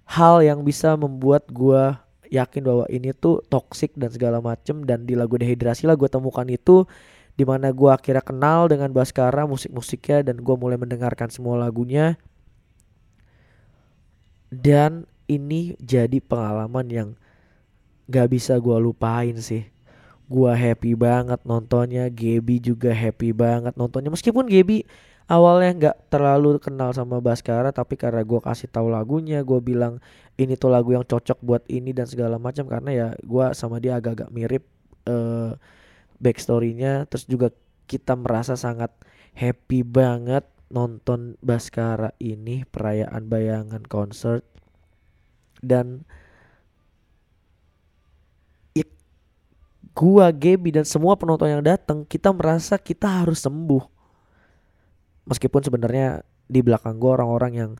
hal 0.04 0.44
yang 0.44 0.60
bisa 0.60 0.92
membuat 0.98 1.46
gue 1.48 1.94
yakin 2.31 2.62
bahwa 2.62 2.87
ini 2.87 3.11
tuh 3.11 3.43
toxic 3.51 3.93
dan 3.99 4.14
segala 4.14 4.38
macem 4.38 4.87
dan 4.87 5.05
di 5.05 5.19
lagu 5.19 5.35
dehidrasi 5.35 5.85
lah 5.85 5.99
gue 5.99 6.07
temukan 6.07 6.47
itu 6.47 6.87
di 7.35 7.49
mana 7.49 7.73
gue 7.75 7.90
akhirnya 7.90 8.21
kenal 8.21 8.69
dengan 8.69 8.93
Baskara 8.93 9.49
musik-musiknya 9.49 10.29
dan 10.29 10.45
gue 10.45 10.55
mulai 10.61 10.77
mendengarkan 10.77 11.33
semua 11.33 11.57
lagunya. 11.57 12.21
Dan 14.51 15.07
ini 15.31 15.79
jadi 15.81 16.19
pengalaman 16.21 16.87
yang 16.90 17.09
gak 18.11 18.29
bisa 18.35 18.59
gue 18.59 18.77
lupain 18.77 19.33
sih. 19.40 19.64
Gue 20.29 20.53
happy 20.53 20.95
banget 20.95 21.40
nontonnya 21.49 22.12
Gaby 22.12 22.61
juga 22.61 22.93
happy 22.93 23.33
banget 23.33 23.73
nontonnya. 23.79 24.12
Meskipun 24.12 24.45
Gaby 24.45 24.85
awalnya 25.31 25.71
nggak 25.79 25.97
terlalu 26.11 26.59
kenal 26.59 26.90
sama 26.90 27.23
Baskara 27.23 27.71
tapi 27.71 27.95
karena 27.95 28.27
gue 28.27 28.40
kasih 28.43 28.66
tahu 28.66 28.90
lagunya 28.90 29.47
gue 29.47 29.62
bilang 29.62 30.03
ini 30.35 30.59
tuh 30.59 30.75
lagu 30.75 30.90
yang 30.90 31.07
cocok 31.07 31.38
buat 31.38 31.62
ini 31.71 31.95
dan 31.95 32.11
segala 32.11 32.37
macam 32.37 32.66
karena 32.66 32.90
ya 32.90 33.09
gue 33.23 33.47
sama 33.55 33.79
dia 33.79 33.95
agak-agak 33.97 34.29
mirip 34.35 34.66
uh, 35.07 35.55
backstorynya. 36.21 37.09
Terus 37.09 37.25
juga 37.25 37.49
kita 37.88 38.14
merasa 38.14 38.55
sangat 38.55 38.93
happy 39.35 39.83
banget 39.83 40.45
nonton 40.71 41.35
Baskara 41.43 42.14
ini 42.23 42.62
perayaan 42.62 43.27
bayangan 43.27 43.83
concert 43.90 44.47
dan 45.59 46.07
ya, 48.71 48.87
gua 49.99 50.31
Gaby 50.31 50.71
dan 50.79 50.87
semua 50.87 51.19
penonton 51.19 51.51
yang 51.51 51.64
datang 51.66 52.07
kita 52.07 52.31
merasa 52.31 52.79
kita 52.79 53.11
harus 53.11 53.43
sembuh 53.43 53.99
meskipun 55.31 55.62
sebenarnya 55.62 56.27
di 56.51 56.61
belakang 56.61 56.99
gue 56.99 57.11
orang-orang 57.14 57.53
yang 57.55 57.71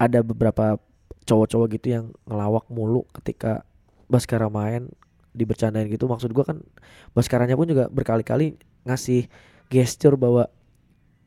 ada 0.00 0.24
beberapa 0.24 0.80
cowok-cowok 1.28 1.66
gitu 1.76 1.86
yang 1.92 2.04
ngelawak 2.24 2.64
mulu 2.72 3.04
ketika 3.20 3.68
Baskara 4.08 4.48
main 4.48 4.88
dibercandain 5.36 5.88
gitu. 5.92 6.08
Maksud 6.08 6.32
gue 6.32 6.44
kan 6.44 6.64
Baskaranya 7.12 7.54
pun 7.54 7.68
juga 7.68 7.92
berkali-kali 7.92 8.56
ngasih 8.88 9.28
gesture 9.68 10.16
bahwa 10.16 10.48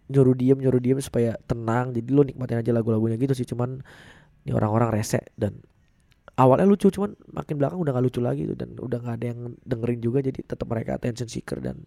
nyuruh 0.08 0.34
diem 0.34 0.58
nyuruh 0.58 0.82
diem 0.82 1.00
supaya 1.02 1.38
tenang. 1.46 1.94
Jadi 1.94 2.10
lo 2.10 2.26
nikmatin 2.26 2.62
aja 2.62 2.74
lagu-lagunya 2.74 3.18
gitu 3.22 3.34
sih 3.38 3.46
cuman 3.46 3.82
ini 4.48 4.52
orang-orang 4.56 4.96
rese 4.96 5.22
dan 5.36 5.60
awalnya 6.38 6.70
lucu 6.70 6.88
cuman 6.94 7.18
makin 7.34 7.58
belakang 7.58 7.82
udah 7.82 7.92
gak 7.98 8.06
lucu 8.06 8.22
lagi 8.22 8.48
tuh 8.48 8.56
dan 8.56 8.78
udah 8.78 8.98
gak 9.02 9.16
ada 9.20 9.26
yang 9.34 9.40
dengerin 9.66 10.00
juga 10.00 10.24
jadi 10.24 10.40
tetap 10.46 10.70
mereka 10.70 10.96
attention 10.96 11.28
seeker 11.28 11.60
dan 11.60 11.84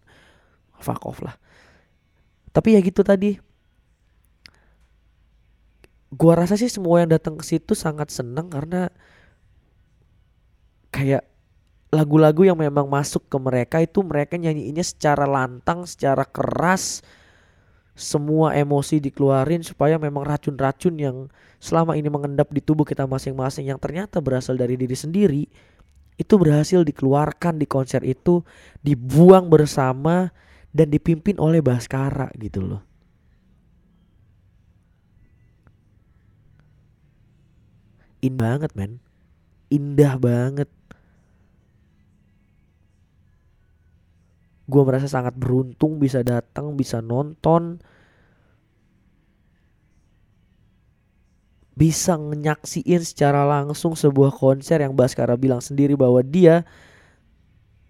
fuck 0.77 1.01
off 1.07 1.23
lah 1.23 1.33
tapi 2.51 2.75
ya 2.75 2.79
gitu 2.83 3.01
tadi. 3.03 3.39
Gua 6.11 6.35
rasa 6.35 6.59
sih 6.59 6.67
semua 6.67 6.99
yang 7.03 7.15
datang 7.15 7.39
ke 7.39 7.43
situ 7.47 7.71
sangat 7.71 8.11
seneng 8.11 8.51
karena 8.51 8.91
kayak 10.91 11.23
lagu-lagu 11.91 12.43
yang 12.47 12.59
memang 12.59 12.87
masuk 12.87 13.27
ke 13.31 13.37
mereka 13.39 13.79
itu 13.79 14.03
mereka 14.03 14.35
nyanyiinnya 14.35 14.83
secara 14.83 15.23
lantang, 15.23 15.87
secara 15.87 16.27
keras, 16.27 16.99
semua 17.95 18.55
emosi 18.55 18.99
dikeluarin 19.03 19.63
supaya 19.63 19.95
memang 19.99 20.23
racun-racun 20.23 20.95
yang 20.99 21.17
selama 21.59 21.95
ini 21.99 22.07
mengendap 22.07 22.51
di 22.51 22.63
tubuh 22.63 22.87
kita 22.87 23.07
masing-masing 23.07 23.71
yang 23.71 23.79
ternyata 23.79 24.23
berasal 24.23 24.55
dari 24.55 24.79
diri 24.79 24.95
sendiri 24.95 25.43
itu 26.19 26.33
berhasil 26.37 26.85
dikeluarkan 26.85 27.57
di 27.57 27.65
konser 27.65 28.05
itu, 28.05 28.45
dibuang 28.85 29.49
bersama 29.49 30.29
dan 30.71 30.87
dipimpin 30.87 31.35
oleh 31.35 31.59
Baskara 31.59 32.31
gitu 32.39 32.63
loh. 32.63 32.81
Indah 38.21 38.37
banget 38.37 38.71
men. 38.77 39.01
Indah 39.73 40.15
banget. 40.15 40.69
Gue 44.69 44.83
merasa 44.87 45.09
sangat 45.09 45.35
beruntung 45.35 45.99
bisa 45.99 46.23
datang, 46.23 46.77
bisa 46.79 47.03
nonton. 47.03 47.81
Bisa 51.75 52.15
nyaksiin 52.15 53.01
secara 53.01 53.43
langsung 53.43 53.97
sebuah 53.97 54.31
konser 54.31 54.85
yang 54.85 54.93
Baskara 54.93 55.33
bilang 55.33 55.59
sendiri 55.59 55.97
bahwa 55.97 56.21
dia 56.21 56.63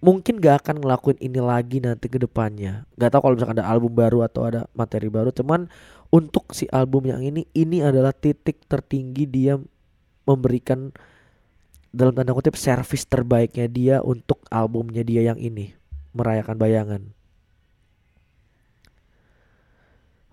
mungkin 0.02 0.42
gak 0.42 0.66
akan 0.66 0.82
ngelakuin 0.82 1.22
ini 1.22 1.40
lagi 1.40 1.78
nanti 1.78 2.10
ke 2.10 2.18
depannya. 2.18 2.90
Gak 2.98 3.14
tahu 3.14 3.22
kalau 3.30 3.36
misalkan 3.38 3.62
ada 3.62 3.70
album 3.70 3.94
baru 3.94 4.26
atau 4.26 4.50
ada 4.50 4.66
materi 4.74 5.08
baru. 5.08 5.30
Cuman 5.30 5.70
untuk 6.10 6.52
si 6.58 6.66
album 6.74 7.08
yang 7.08 7.22
ini, 7.22 7.46
ini 7.54 7.86
adalah 7.86 8.12
titik 8.12 8.66
tertinggi 8.66 9.30
dia 9.30 9.62
memberikan 10.26 10.90
dalam 11.94 12.18
tanda 12.18 12.34
kutip 12.34 12.58
servis 12.58 13.06
terbaiknya 13.06 13.70
dia 13.70 13.96
untuk 14.02 14.42
albumnya 14.50 15.06
dia 15.06 15.22
yang 15.22 15.38
ini. 15.38 15.78
Merayakan 16.18 16.58
bayangan. 16.58 17.02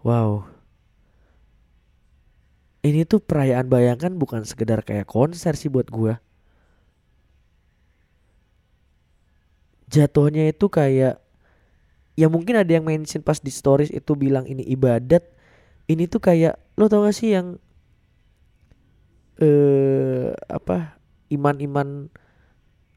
Wow. 0.03 0.49
Ini 2.81 3.05
tuh 3.05 3.21
perayaan 3.21 3.69
bayangan 3.69 4.17
bukan 4.17 4.49
sekedar 4.49 4.81
kayak 4.81 5.05
konser 5.05 5.53
sih 5.59 5.69
buat 5.69 5.93
gue 5.93 6.17
jatuhnya 9.89 10.53
itu 10.53 10.69
kayak 10.69 11.21
ya 12.19 12.27
mungkin 12.29 12.61
ada 12.61 12.69
yang 12.69 12.85
mention 12.85 13.25
pas 13.25 13.41
di 13.41 13.49
stories 13.49 13.89
itu 13.95 14.13
bilang 14.19 14.45
ini 14.45 14.67
ibadat 14.69 15.25
ini 15.89 16.05
tuh 16.11 16.21
kayak 16.21 16.61
lo 16.77 16.87
tau 16.87 17.07
gak 17.07 17.17
sih 17.17 17.33
yang 17.33 17.57
eh 19.39 20.35
apa 20.51 20.99
iman-iman 21.31 22.11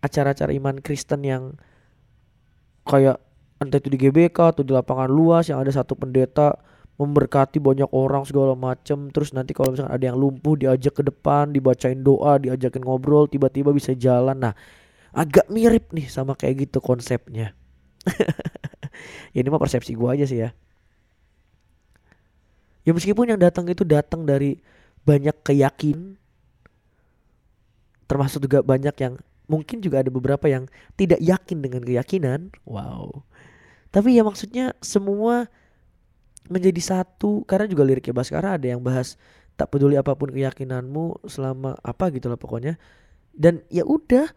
acara-acara 0.02 0.52
iman 0.58 0.82
Kristen 0.82 1.22
yang 1.22 1.44
kayak 2.90 3.22
entah 3.62 3.78
itu 3.78 3.94
di 3.94 3.98
GBK 4.02 4.58
atau 4.58 4.66
di 4.66 4.74
lapangan 4.74 5.06
luas 5.06 5.54
yang 5.54 5.62
ada 5.62 5.70
satu 5.70 5.94
pendeta 5.94 6.58
memberkati 6.98 7.62
banyak 7.62 7.90
orang 7.94 8.26
segala 8.26 8.58
macem 8.58 9.14
terus 9.14 9.38
nanti 9.38 9.54
kalau 9.54 9.74
misalnya 9.74 9.94
ada 9.94 10.06
yang 10.10 10.18
lumpuh 10.18 10.58
diajak 10.58 10.98
ke 10.98 11.04
depan 11.06 11.54
dibacain 11.54 12.02
doa 12.02 12.42
diajakin 12.42 12.82
ngobrol 12.82 13.30
tiba-tiba 13.30 13.70
bisa 13.70 13.94
jalan. 13.94 14.50
Nah 14.50 14.54
agak 15.12 15.48
mirip 15.52 15.92
nih 15.92 16.08
sama 16.08 16.36
kayak 16.36 16.68
gitu 16.68 16.80
konsepnya. 16.80 17.56
ya 19.36 19.40
ini 19.40 19.50
mah 19.52 19.62
persepsi 19.62 19.96
gua 19.96 20.16
aja 20.16 20.26
sih 20.28 20.44
ya. 20.44 20.56
Ya 22.82 22.92
meskipun 22.98 23.30
yang 23.30 23.40
datang 23.40 23.70
itu 23.70 23.86
datang 23.86 24.26
dari 24.26 24.58
banyak 25.06 25.38
keyakin 25.46 26.18
termasuk 28.12 28.44
juga 28.44 28.60
banyak 28.60 28.92
yang 29.00 29.16
mungkin 29.48 29.80
juga 29.80 30.04
ada 30.04 30.12
beberapa 30.12 30.52
yang 30.52 30.68
tidak 31.00 31.24
yakin 31.24 31.64
dengan 31.64 31.80
keyakinan. 31.84 32.52
Wow. 32.68 33.24
Tapi 33.92 34.20
ya 34.20 34.24
maksudnya 34.28 34.76
semua 34.84 35.48
menjadi 36.52 36.80
satu 36.84 37.48
karena 37.48 37.72
juga 37.72 37.88
liriknya 37.88 38.12
Baskara 38.12 38.60
ada 38.60 38.68
yang 38.68 38.84
bahas 38.84 39.16
tak 39.56 39.72
peduli 39.72 39.96
apa 39.96 40.12
pun 40.16 40.28
keyakinanmu 40.28 41.24
selama 41.28 41.80
apa 41.80 42.12
gitu 42.12 42.28
lah 42.28 42.36
pokoknya. 42.36 42.76
Dan 43.32 43.64
ya 43.72 43.88
udah 43.88 44.28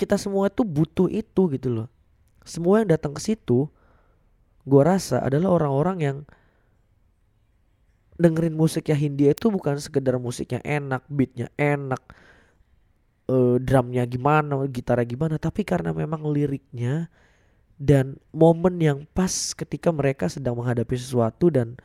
kita 0.00 0.16
semua 0.16 0.48
tuh 0.48 0.64
butuh 0.64 1.12
itu 1.12 1.52
gitu 1.52 1.68
loh. 1.68 1.88
Semua 2.40 2.80
yang 2.80 2.96
datang 2.96 3.12
ke 3.12 3.20
situ, 3.20 3.68
gue 4.64 4.82
rasa 4.82 5.20
adalah 5.20 5.52
orang-orang 5.52 5.98
yang 6.00 6.16
dengerin 8.16 8.56
musiknya 8.56 8.96
Hindia 8.96 9.36
itu 9.36 9.52
bukan 9.52 9.76
sekedar 9.76 10.16
musiknya 10.16 10.64
enak, 10.64 11.04
beatnya 11.08 11.52
enak, 11.60 12.00
uh, 13.28 13.56
drumnya 13.60 14.04
gimana, 14.08 14.60
gitarnya 14.68 15.04
gimana, 15.04 15.36
tapi 15.36 15.64
karena 15.64 15.92
memang 15.92 16.24
liriknya 16.28 17.12
dan 17.80 18.20
momen 18.32 18.76
yang 18.76 18.98
pas 19.16 19.56
ketika 19.56 19.88
mereka 19.88 20.28
sedang 20.28 20.56
menghadapi 20.60 20.96
sesuatu 21.00 21.48
dan 21.48 21.80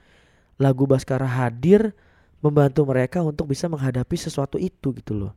lagu 0.60 0.84
Baskara 0.84 1.28
hadir 1.28 1.96
membantu 2.44 2.84
mereka 2.84 3.24
untuk 3.24 3.48
bisa 3.52 3.72
menghadapi 3.72 4.16
sesuatu 4.20 4.60
itu 4.60 4.92
gitu 4.92 5.16
loh. 5.16 5.34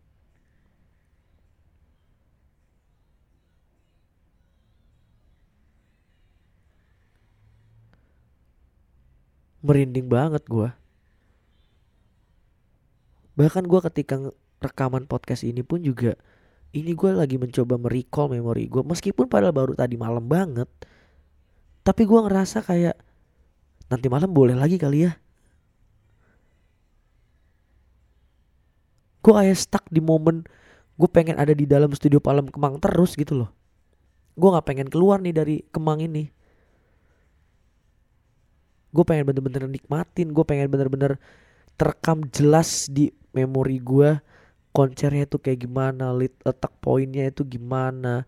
Merinding 9.64 10.06
banget 10.06 10.42
gue 10.46 10.70
bahkan 13.38 13.62
gue 13.62 13.80
ketika 13.90 14.14
rekaman 14.58 15.06
podcast 15.06 15.46
ini 15.46 15.62
pun 15.62 15.82
juga 15.82 16.18
ini 16.74 16.92
gue 16.92 17.10
lagi 17.14 17.38
mencoba 17.38 17.78
merecall 17.78 18.30
memori 18.30 18.66
gue 18.66 18.82
meskipun 18.82 19.30
padahal 19.30 19.54
baru 19.54 19.72
tadi 19.78 19.94
malam 19.94 20.26
banget 20.26 20.66
tapi 21.88 22.04
gue 22.04 22.20
ngerasa 22.20 22.60
kayak 22.60 23.00
nanti 23.88 24.06
malam 24.12 24.28
boleh 24.28 24.52
lagi 24.52 24.76
kali 24.76 25.08
ya. 25.08 25.16
Gue 29.24 29.32
kayak 29.32 29.56
stuck 29.56 29.84
di 29.88 30.04
momen 30.04 30.44
gue 31.00 31.08
pengen 31.08 31.40
ada 31.40 31.56
di 31.56 31.64
dalam 31.64 31.88
studio 31.96 32.20
Palem 32.20 32.52
Kemang 32.52 32.76
terus 32.76 33.16
gitu 33.16 33.40
loh. 33.40 33.50
Gue 34.36 34.52
nggak 34.52 34.68
pengen 34.68 34.88
keluar 34.92 35.24
nih 35.24 35.32
dari 35.32 35.56
Kemang 35.72 36.04
ini 36.04 36.28
gue 38.88 39.04
pengen 39.04 39.28
bener-bener 39.28 39.68
nikmatin 39.68 40.32
gue 40.32 40.44
pengen 40.44 40.68
bener-bener 40.72 41.20
terekam 41.76 42.24
jelas 42.32 42.88
di 42.88 43.12
memori 43.36 43.78
gue 43.78 44.18
konsernya 44.72 45.28
itu 45.28 45.38
kayak 45.40 45.68
gimana 45.68 46.12
letak 46.14 46.72
poinnya 46.80 47.28
itu 47.28 47.42
gimana 47.44 48.24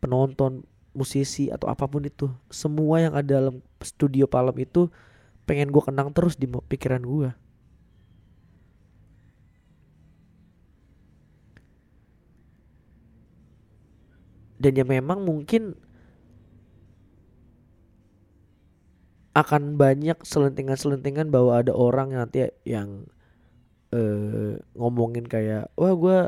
penonton 0.00 0.62
musisi 0.96 1.52
atau 1.52 1.68
apa 1.68 1.84
pun 1.84 2.04
itu. 2.08 2.32
Semua 2.48 3.04
yang 3.04 3.12
ada 3.12 3.36
dalam 3.36 3.60
studio 3.84 4.24
Palem 4.24 4.64
itu 4.64 4.88
pengen 5.44 5.68
gue 5.70 5.82
kenang 5.84 6.10
terus 6.10 6.34
di 6.34 6.48
pikiran 6.48 7.04
gue 7.04 7.30
dan 14.56 14.72
ya 14.72 14.84
memang 14.84 15.22
mungkin 15.22 15.76
akan 19.36 19.76
banyak 19.76 20.16
selentingan-selentingan 20.24 21.28
bahwa 21.28 21.60
ada 21.60 21.76
orang 21.76 22.16
nanti 22.16 22.48
yang 22.64 23.04
uh, 23.92 24.56
ngomongin 24.72 25.28
kayak 25.28 25.68
wah 25.76 25.92
gue 25.92 26.18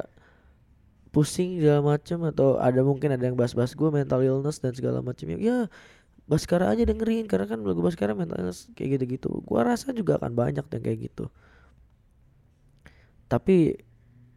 pusing 1.09 1.57
segala 1.57 1.97
macem 1.97 2.21
atau 2.29 2.61
ada 2.61 2.85
mungkin 2.85 3.17
ada 3.17 3.25
yang 3.25 3.33
bahas-bahas 3.33 3.73
gue 3.73 3.89
mental 3.89 4.21
illness 4.21 4.61
dan 4.61 4.77
segala 4.77 5.01
macam 5.01 5.25
ya 5.41 5.73
Baskara 6.29 6.69
aja 6.69 6.85
dengerin 6.85 7.25
karena 7.25 7.49
kan 7.49 7.65
lagu 7.65 7.81
Baskara 7.81 8.13
mental 8.13 8.45
illness 8.45 8.69
kayak 8.77 9.01
gitu-gitu. 9.01 9.41
Gue 9.49 9.61
rasa 9.65 9.97
juga 9.97 10.21
akan 10.21 10.37
banyak 10.37 10.61
yang 10.61 10.83
kayak 10.85 11.09
gitu. 11.09 11.33
Tapi 13.33 13.81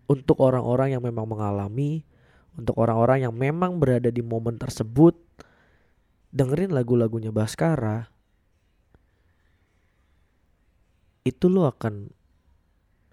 untuk 0.08 0.40
orang-orang 0.40 0.96
yang 0.96 1.04
memang 1.04 1.28
mengalami 1.28 2.08
untuk 2.56 2.80
orang-orang 2.80 3.28
yang 3.28 3.36
memang 3.36 3.80
berada 3.80 4.08
di 4.08 4.24
momen 4.24 4.56
tersebut 4.56 5.20
dengerin 6.32 6.72
lagu-lagunya 6.72 7.36
Baskara 7.36 8.11
itu 11.22 11.46
lo 11.48 11.70
akan 11.70 12.10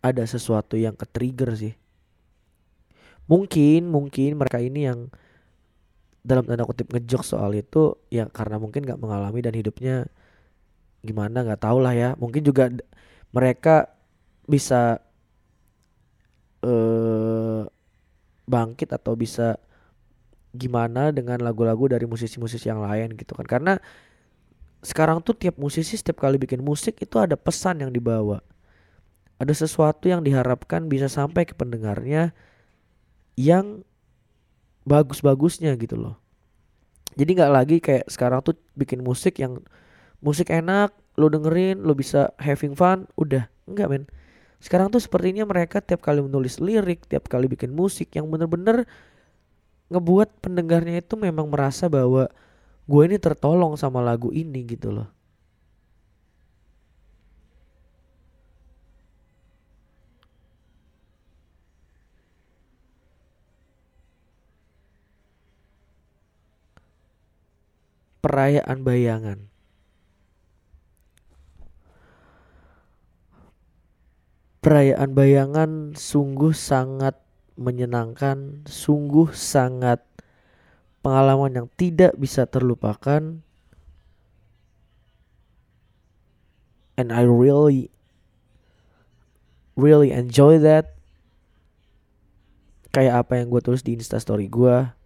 ada 0.00 0.24
sesuatu 0.24 0.78
yang 0.78 0.94
ke 0.94 1.04
trigger 1.08 1.52
sih. 1.58 1.74
Mungkin 3.28 3.92
mungkin 3.92 4.40
mereka 4.40 4.62
ini 4.62 4.88
yang 4.88 5.12
dalam 6.24 6.44
tanda 6.48 6.64
kutip 6.64 6.88
ngejok 6.92 7.22
soal 7.24 7.52
itu 7.56 7.96
ya 8.08 8.28
karena 8.28 8.56
mungkin 8.56 8.84
nggak 8.84 9.00
mengalami 9.00 9.40
dan 9.44 9.54
hidupnya 9.56 10.08
gimana 11.04 11.44
nggak 11.44 11.60
tahu 11.60 11.78
lah 11.84 11.92
ya. 11.92 12.10
Mungkin 12.16 12.40
juga 12.40 12.72
mereka 13.32 13.92
bisa 14.48 15.04
uh, 16.64 17.68
bangkit 18.48 18.88
atau 18.96 19.12
bisa 19.12 19.60
gimana 20.56 21.12
dengan 21.12 21.44
lagu-lagu 21.44 21.92
dari 21.92 22.08
musisi-musisi 22.08 22.72
yang 22.72 22.80
lain 22.80 23.12
gitu 23.12 23.36
kan. 23.36 23.44
Karena 23.44 23.76
sekarang 24.80 25.22
tuh 25.22 25.34
tiap 25.34 25.58
musisi 25.58 25.98
setiap 25.98 26.22
kali 26.22 26.38
bikin 26.38 26.62
musik 26.62 26.98
itu 27.02 27.18
ada 27.18 27.34
pesan 27.34 27.82
yang 27.82 27.90
dibawa 27.90 28.42
ada 29.38 29.54
sesuatu 29.54 30.10
yang 30.10 30.26
diharapkan 30.26 30.90
bisa 30.90 31.06
sampai 31.06 31.46
ke 31.46 31.54
pendengarnya 31.54 32.34
yang 33.38 33.86
bagus-bagusnya 34.82 35.78
gitu 35.78 35.94
loh. 35.94 36.18
Jadi 37.14 37.38
nggak 37.38 37.52
lagi 37.54 37.76
kayak 37.78 38.10
sekarang 38.10 38.42
tuh 38.42 38.58
bikin 38.74 39.02
musik 39.02 39.38
yang 39.38 39.62
musik 40.18 40.50
enak, 40.50 40.90
lo 41.14 41.30
dengerin, 41.30 41.86
lo 41.86 41.94
bisa 41.94 42.34
having 42.42 42.74
fun, 42.74 43.06
udah 43.14 43.46
enggak 43.70 43.86
men. 43.86 44.04
Sekarang 44.58 44.90
tuh 44.90 44.98
sepertinya 44.98 45.46
mereka 45.46 45.78
tiap 45.78 46.02
kali 46.02 46.18
menulis 46.18 46.58
lirik, 46.58 47.06
tiap 47.06 47.30
kali 47.30 47.46
bikin 47.46 47.70
musik 47.70 48.10
yang 48.18 48.26
bener-bener 48.26 48.90
ngebuat 49.88 50.42
pendengarnya 50.42 50.98
itu 50.98 51.14
memang 51.14 51.46
merasa 51.46 51.86
bahwa 51.86 52.26
gue 52.88 53.02
ini 53.04 53.20
tertolong 53.20 53.76
sama 53.76 54.00
lagu 54.00 54.32
ini 54.32 54.64
gitu 54.64 54.88
loh. 54.90 55.08
perayaan 68.28 68.84
bayangan. 68.84 69.38
Perayaan 74.58 75.10
bayangan 75.16 75.70
sungguh 75.96 76.52
sangat 76.52 77.16
menyenangkan, 77.56 78.68
sungguh 78.68 79.32
sangat 79.32 80.04
pengalaman 81.00 81.64
yang 81.64 81.68
tidak 81.78 82.12
bisa 82.18 82.44
terlupakan. 82.44 83.40
And 86.98 87.14
I 87.14 87.22
really 87.22 87.94
really 89.78 90.10
enjoy 90.10 90.58
that. 90.66 90.98
Kayak 92.90 93.28
apa 93.28 93.38
yang 93.38 93.52
gue 93.52 93.62
tulis 93.62 93.86
di 93.86 93.94
instastory 93.94 94.50
gue 94.50 94.98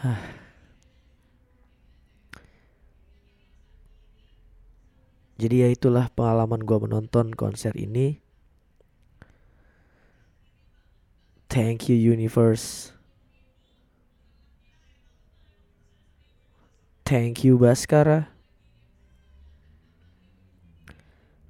Jadi 5.40 5.64
ya 5.64 5.68
itulah 5.68 6.08
pengalaman 6.12 6.64
gue 6.64 6.78
menonton 6.80 7.32
konser 7.36 7.76
ini. 7.76 8.29
Thank 11.50 11.90
you 11.90 11.98
universe. 11.98 12.94
Thank 17.02 17.42
you 17.42 17.58
Baskara. 17.58 18.30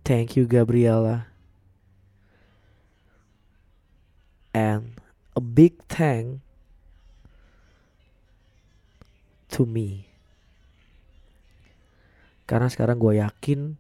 Thank 0.00 0.40
you 0.40 0.48
Gabriela. 0.48 1.28
And 4.56 4.96
a 5.36 5.44
big 5.44 5.76
thank 5.84 6.40
to 9.52 9.68
me. 9.68 10.08
Karena 12.48 12.72
sekarang 12.72 12.96
gue 12.96 13.20
yakin 13.20 13.76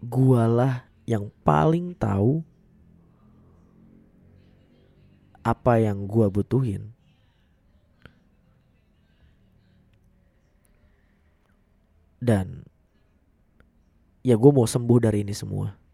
gualah 0.00 0.88
yang 1.04 1.28
paling 1.44 1.92
tahu 1.92 2.40
apa 5.46 5.78
yang 5.78 6.10
gue 6.10 6.26
butuhin. 6.26 6.90
Dan 12.18 12.66
ya 14.26 14.34
gue 14.34 14.50
mau 14.50 14.66
sembuh 14.66 14.98
dari 14.98 15.22
ini 15.22 15.30
semua. 15.30 15.85